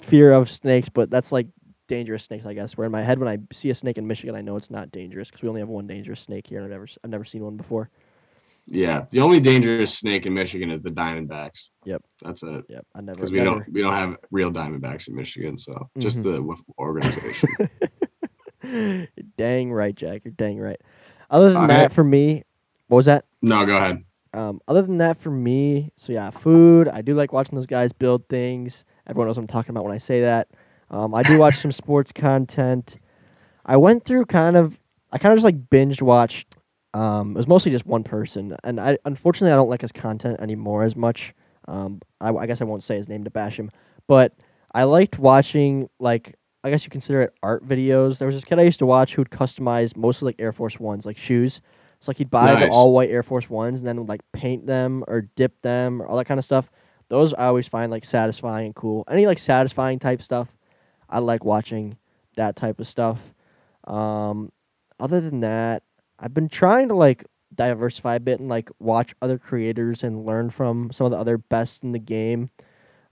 [0.00, 1.46] fear of snakes, but that's like
[1.88, 2.76] dangerous snakes, I guess.
[2.76, 4.90] Where in my head, when I see a snake in Michigan, I know it's not
[4.92, 7.44] dangerous because we only have one dangerous snake here, and I've never, I've never seen
[7.44, 7.90] one before.
[8.66, 9.06] yeah.
[9.10, 11.68] The only dangerous snake in Michigan is the Diamondbacks.
[11.84, 12.02] Yep.
[12.22, 12.64] That's it.
[12.68, 13.16] Yep, I never.
[13.16, 13.50] Because we never.
[13.60, 16.22] don't we don't have real Diamondbacks in Michigan, so just Mhm.
[16.24, 17.48] the organization.
[19.36, 20.22] Dang right, Jack.
[20.24, 20.80] You're dang right.
[21.30, 22.44] Other than I- that, for me,
[22.88, 23.24] what was that?
[23.42, 24.02] no, go ahead.
[24.34, 26.88] Um, other than that, for me, so yeah, food.
[26.88, 28.84] I do like watching those guys build things.
[29.06, 30.48] Everyone knows what I'm talking about when I say that.
[30.90, 32.96] Um, I do watch some sports content.
[33.64, 34.78] I went through kind of,
[35.12, 36.54] I kind of just like binged watched.
[36.94, 40.40] Um, it was mostly just one person, and I unfortunately I don't like his content
[40.40, 41.34] anymore as much.
[41.66, 43.70] Um, I, I guess I won't say his name to bash him,
[44.06, 44.32] but
[44.72, 48.18] I liked watching like I guess you consider it art videos.
[48.18, 51.06] There was this kid I used to watch who'd customize mostly like Air Force Ones,
[51.06, 51.60] like shoes.
[52.00, 55.04] So like he'd buy the all white Air Force Ones and then like paint them
[55.08, 56.70] or dip them or all that kind of stuff.
[57.08, 59.04] Those I always find like satisfying and cool.
[59.08, 60.48] Any like satisfying type stuff,
[61.08, 61.96] I like watching
[62.36, 63.18] that type of stuff.
[63.84, 64.52] Um,
[65.00, 65.82] other than that,
[66.18, 67.24] I've been trying to like
[67.54, 71.38] diversify a bit and like watch other creators and learn from some of the other
[71.38, 72.50] best in the game.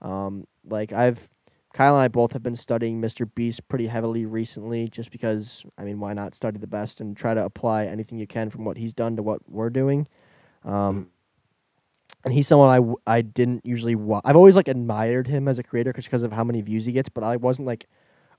[0.03, 1.29] Um, like I've
[1.77, 3.29] Kyle and I both have been studying Mr.
[3.35, 7.35] Beast pretty heavily recently, just because I mean, why not study the best and try
[7.35, 10.09] to apply anything you can from what he's done to what we're doing.
[10.65, 11.11] Um,
[12.25, 15.59] and he's someone I, w- I didn't usually wa- I've always like admired him as
[15.59, 17.87] a creator because of how many views he gets, but I wasn't like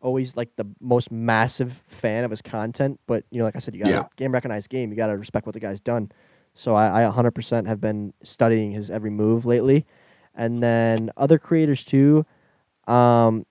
[0.02, 3.76] always like the most massive fan of his content, but you know, like I said,
[3.76, 4.08] you got to Yeah.
[4.16, 4.90] game recognize game.
[4.90, 6.12] You got to respect what the guy's done.
[6.56, 9.86] So I, I 100% have been studying his every move lately,
[10.34, 12.26] and then other creators too.
[12.88, 13.46] Um,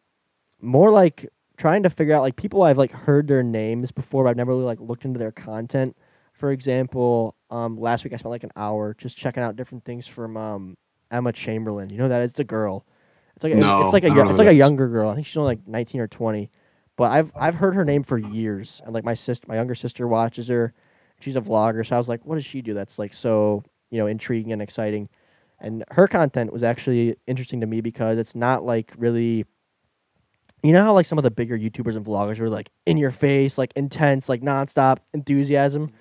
[0.61, 4.31] more like trying to figure out like people I've like heard their names before, but
[4.31, 5.97] I've never really like looked into their content.
[6.35, 10.07] For example, um, last week I spent like an hour just checking out different things
[10.07, 10.77] from um,
[11.11, 11.91] Emma Chamberlain.
[11.91, 12.85] You know that is the girl.
[13.35, 14.89] It's like a, No, it's like a I don't yo- know it's like a younger
[14.89, 15.11] girl.
[15.11, 16.51] I think she's only like 19 or 20.
[16.97, 20.09] But I've I've heard her name for years, and like my sister, my younger sister
[20.09, 20.73] watches her.
[21.21, 22.75] She's a vlogger, so I was like, what does she do?
[22.75, 25.09] That's like so you know intriguing and exciting.
[25.59, 29.47] And her content was actually interesting to me because it's not like really
[30.63, 33.11] you know how like some of the bigger YouTubers and vloggers are like in your
[33.11, 35.89] face, like intense, like nonstop enthusiasm.
[35.89, 35.97] Mm-hmm.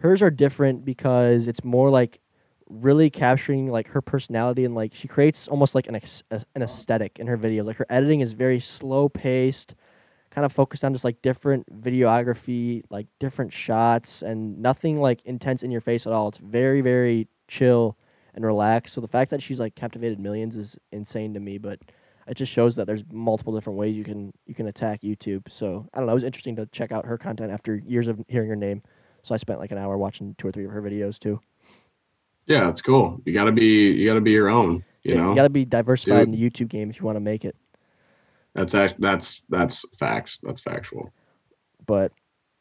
[0.00, 2.20] Hers are different because it's more like
[2.68, 7.18] really capturing like her personality and like she creates almost like an ex- an aesthetic
[7.18, 7.64] in her videos.
[7.64, 9.74] Like her editing is very slow paced,
[10.30, 15.62] kind of focused on just like different videography, like different shots, and nothing like intense
[15.62, 16.28] in your face at all.
[16.28, 17.96] It's very very chill
[18.34, 18.94] and relaxed.
[18.94, 21.78] So the fact that she's like captivated millions is insane to me, but
[22.26, 25.42] it just shows that there's multiple different ways you can you can attack YouTube.
[25.50, 26.12] So I don't know.
[26.12, 28.82] It was interesting to check out her content after years of hearing her name.
[29.22, 31.40] So I spent like an hour watching two or three of her videos too.
[32.46, 33.20] Yeah, that's cool.
[33.24, 34.82] You gotta be you gotta be your own.
[35.04, 37.16] You Yeah, know, you got to be diversified in the YouTube game if you want
[37.16, 37.56] to make it.
[38.54, 40.38] that's act- that's that's facts.
[40.42, 41.12] That's factual.
[41.86, 42.12] But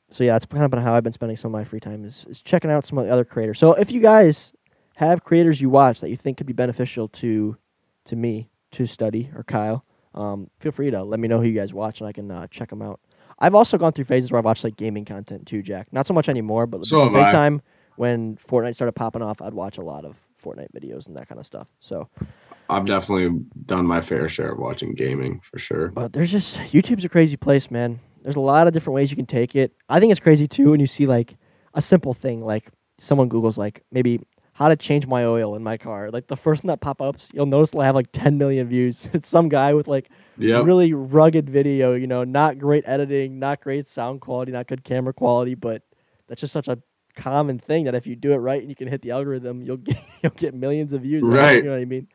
[0.09, 2.05] so yeah, that's kind of been how I've been spending some of my free time
[2.05, 3.59] is, is checking out some of the other creators.
[3.59, 4.53] So if you guys
[4.97, 7.55] have creators you watch that you think could be beneficial to
[8.05, 9.85] to me to study or Kyle,
[10.15, 12.47] um, feel free to let me know who you guys watch and I can uh,
[12.47, 12.99] check them out.
[13.37, 15.87] I've also gone through phases where I've watched like gaming content too, Jack.
[15.91, 17.31] Not so much anymore, but So the big I.
[17.31, 17.61] time
[17.97, 21.39] when Fortnite started popping off, I'd watch a lot of Fortnite videos and that kind
[21.39, 21.67] of stuff.
[21.79, 22.09] So,
[22.69, 25.89] I've definitely done my fair share of watching gaming for sure.
[25.89, 27.99] but there's just YouTube's a crazy place, man.
[28.23, 29.71] There's a lot of different ways you can take it.
[29.87, 31.37] I think it's crazy too when you see like
[31.75, 34.19] a simple thing like someone Google's like maybe
[34.57, 36.09] how to change my oil in my car.
[36.11, 39.07] Like the first one that pop ups, you'll notice will have like 10 million views.
[39.13, 40.65] It's some guy with like Yep.
[40.65, 45.13] really rugged video, you know, not great editing, not great sound quality, not good camera
[45.13, 45.83] quality, but
[46.27, 46.79] that's just such a
[47.15, 49.77] common thing that if you do it right and you can hit the algorithm, you'll
[49.89, 51.27] get you'll get millions of views.
[51.27, 51.57] Right.
[51.59, 52.07] You know what I mean?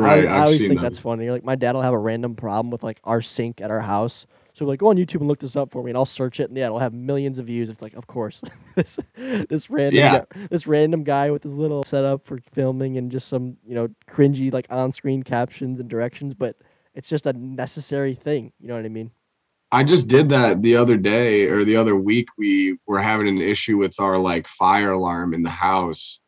[0.00, 0.26] I, Right.
[0.26, 0.80] I I've always think that.
[0.80, 1.30] that's funny.
[1.30, 4.26] Like my dad will have a random problem with like our sink at our house.
[4.56, 6.48] So like go on YouTube and look this up for me, and I'll search it,
[6.48, 7.68] and yeah, it'll have millions of views.
[7.68, 8.40] It's like, of course,
[8.74, 10.22] this this random Yeah.
[10.32, 13.88] guy, this random guy with his little setup for filming and just some you know
[14.10, 16.56] cringy like on screen captions and directions, but
[16.94, 18.50] it's just a necessary thing.
[18.58, 19.10] You know what I mean?
[19.72, 22.28] I just did that the other day or the other week.
[22.38, 26.18] We were having an issue with our like fire alarm in the house,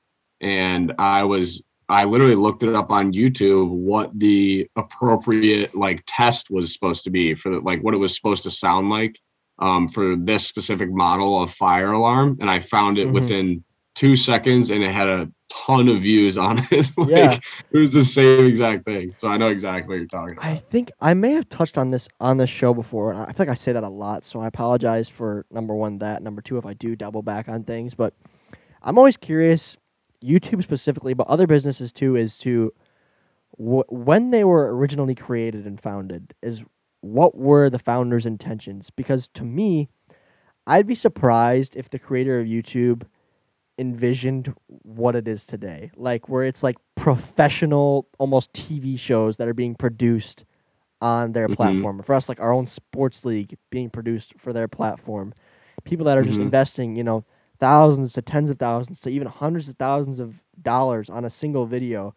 [0.42, 6.50] and I was I literally looked it up on YouTube what the appropriate like test
[6.50, 9.18] was supposed to be for the, like what it was supposed to sound like
[9.58, 13.12] um, for this specific model of fire alarm, and I found it Mhm.
[13.12, 13.64] within
[13.96, 16.88] two seconds, and it had a ton of views on it.
[16.96, 17.38] like, Yeah.
[17.72, 19.12] it was the same exact thing.
[19.18, 20.44] So I know exactly what you're talking about.
[20.44, 23.10] I think I may have touched on this on this show before.
[23.12, 25.98] and I feel like I say that a lot, so I apologize for number one
[25.98, 27.94] that, number two if I do double back on things.
[27.94, 28.14] But
[28.82, 29.76] I'm always curious,
[30.22, 32.72] YouTube specifically, but other businesses too, is to
[33.52, 36.62] wh- when they were originally created and founded, is
[37.00, 38.90] what were the founders' intentions?
[38.90, 39.88] Because to me,
[40.66, 43.04] I'd be surprised if the creator of YouTube
[43.78, 45.90] envisioned what it is today.
[45.96, 50.44] Like where it's like professional almost TV shows that are being produced
[51.00, 51.54] on their Mhm.
[51.56, 52.02] platform.
[52.02, 55.32] For us like our own sports league being produced for their platform.
[55.84, 56.42] People that are just Mhm.
[56.42, 57.24] investing, you know,
[57.60, 61.66] thousands to tens of thousands to even hundreds of thousands of dollars on a single
[61.66, 62.14] video.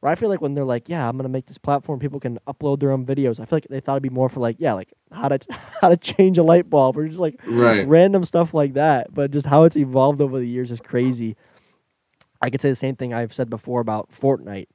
[0.00, 2.38] Where I feel like when they're like, yeah, I'm gonna make this platform, people can
[2.46, 3.38] upload their own videos.
[3.38, 5.38] I feel like they thought it'd be more for like, yeah, like how to
[5.80, 7.86] how to change a light bulb or just like Right.
[7.86, 9.12] random stuff like that.
[9.12, 11.36] But just how it's evolved over the years is crazy.
[12.40, 14.68] I could say the same thing I've said before about Fortnite.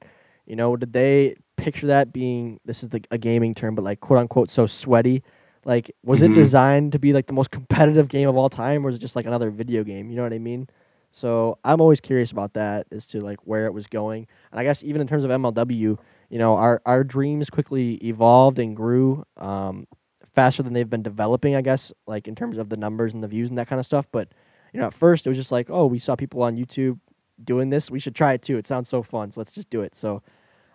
[0.46, 4.00] You know, did they picture that being this is the, a gaming term, but like
[4.00, 5.22] quote unquote so sweaty?
[5.66, 6.36] Like, was it Mhm.
[6.36, 9.16] designed to be like the most competitive game of all time, or is it just
[9.16, 10.10] like another video game?
[10.10, 10.68] You know what I mean?
[11.12, 14.26] So I'm always curious about that as to like where it was going.
[14.52, 15.98] And I guess even in terms of MLW,
[16.30, 19.86] you know, our our dreams quickly evolved and grew um,
[20.34, 21.56] faster than they've been developing.
[21.56, 23.86] I guess like in terms of the numbers and the views and that kind of
[23.86, 24.06] stuff.
[24.12, 24.28] But
[24.72, 26.98] you know, at first it was just like, oh, we saw people on YouTube
[27.44, 28.56] doing this, we should try it too.
[28.58, 29.94] It sounds so fun, so let's just do it.
[29.94, 30.22] So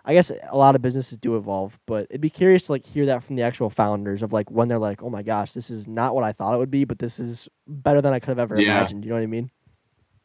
[0.06, 3.06] I guess a lot of businesses do evolve, but it'd be curious to like hear
[3.06, 5.88] that from the actual founders of like when they're like, oh my gosh, this is
[5.88, 8.39] not what I thought it would be, but this is better than I could have
[8.39, 8.80] ever Yeah.
[8.80, 9.04] imagined.
[9.04, 9.52] You know what I mean?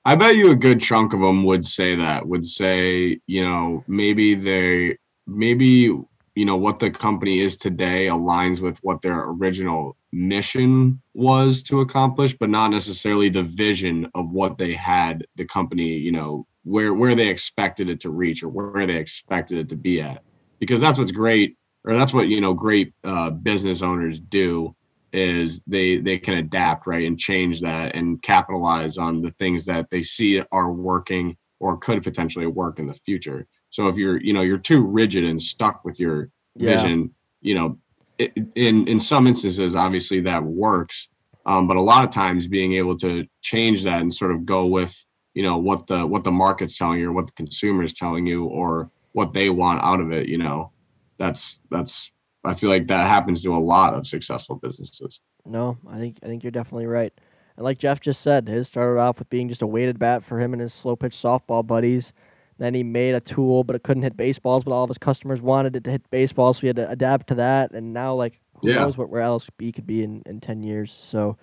[0.04, 3.84] I bet you a good chunk of them would say that, would say, you know,
[3.88, 4.96] maybe they,
[5.26, 5.90] maybe
[6.36, 11.80] you know what the company is today aligns with what their original mission was to
[11.80, 16.94] accomplish but not necessarily the vision of what they had the company you know where
[16.94, 20.22] where they expected it to reach or where they expected it to be at
[20.58, 24.74] because that's what's great or that's what you know great uh, business owners do
[25.12, 29.86] is they they can adapt right and change that and capitalize on the things that
[29.90, 33.46] they see are working or could potentially work in the future
[33.76, 36.70] so if you're, you know, you're too rigid and stuck with your Yeah.
[36.70, 37.78] vision, you know,
[38.18, 41.10] it, in in some instances, obviously that works,
[41.44, 44.64] um, but a lot of times being able to change that and sort of go
[44.64, 44.94] with,
[45.36, 48.26] you know, what the what the market's telling you or what the consumer is telling
[48.26, 50.72] you or what they want out of it, you know,
[51.18, 52.10] that's that's
[52.42, 55.20] I feel like that happens to a lot of successful businesses.
[55.44, 57.12] No, I think I think you're definitely right.
[57.58, 60.40] And like Jeff just said, his started off with being just a weighted bat for
[60.40, 62.14] him and his slow pitch softball buddies.
[62.58, 64.64] Then he made a tool, but it couldn't hit baseballs.
[64.64, 67.26] But all of his customers wanted it to hit baseballs, so he had to adapt
[67.26, 67.72] to that.
[67.72, 68.76] And now, like, who Yeah.
[68.76, 70.96] knows what where LSB could be in, in ten years?
[70.98, 71.36] So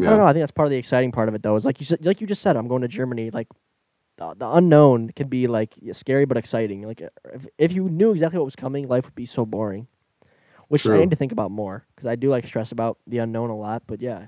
[0.00, 0.26] I don't know.
[0.26, 1.56] I think that's part of the exciting part of it, though.
[1.56, 3.30] Is like you said, like you just said, I'm going to Germany.
[3.30, 3.48] Like
[4.18, 6.82] the, the unknown can be like scary but exciting.
[6.82, 9.88] Like uh, if, if you knew exactly what was coming, life would be so boring.
[10.68, 13.50] Which I need to think about more because I do like stress about the unknown
[13.50, 13.82] a lot.
[13.86, 14.26] But yeah,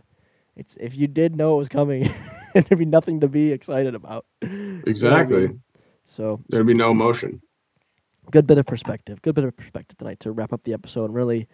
[0.57, 2.13] it's if you did know it was coming,
[2.55, 4.27] there'd be nothing to be excited about.
[4.43, 5.41] You know I Exactly.
[5.49, 5.63] mean?
[6.05, 7.41] So There'd be no emotion.
[8.31, 9.21] good bit of perspective.
[9.23, 11.49] Good bit of perspective tonight to wrap up the episode and really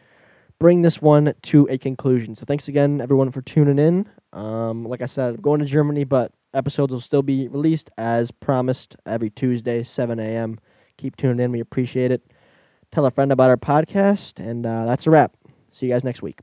[0.58, 2.34] bring this one to a conclusion.
[2.34, 4.08] So thanks again, everyone, for tuning in.
[4.32, 8.30] Um, like I said, I'm going to Germany, but episodes will still be released as
[8.30, 10.58] promised every Tuesday, 7 a.m.
[10.96, 11.52] Keep tuning in.
[11.52, 12.22] We appreciate it.
[12.92, 15.36] Tell a friend about our podcast, and uh, that's a wrap.
[15.70, 16.40] See you guys next week.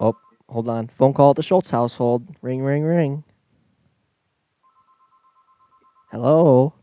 [0.00, 0.16] Oh,
[0.48, 0.88] hold on.
[0.88, 2.26] Phone call at the Schultz household.
[2.42, 3.22] Ring, ring, ring.
[6.10, 6.74] Hello.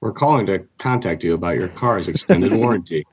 [0.00, 3.06] We're calling to contact you about your car's extended warranty.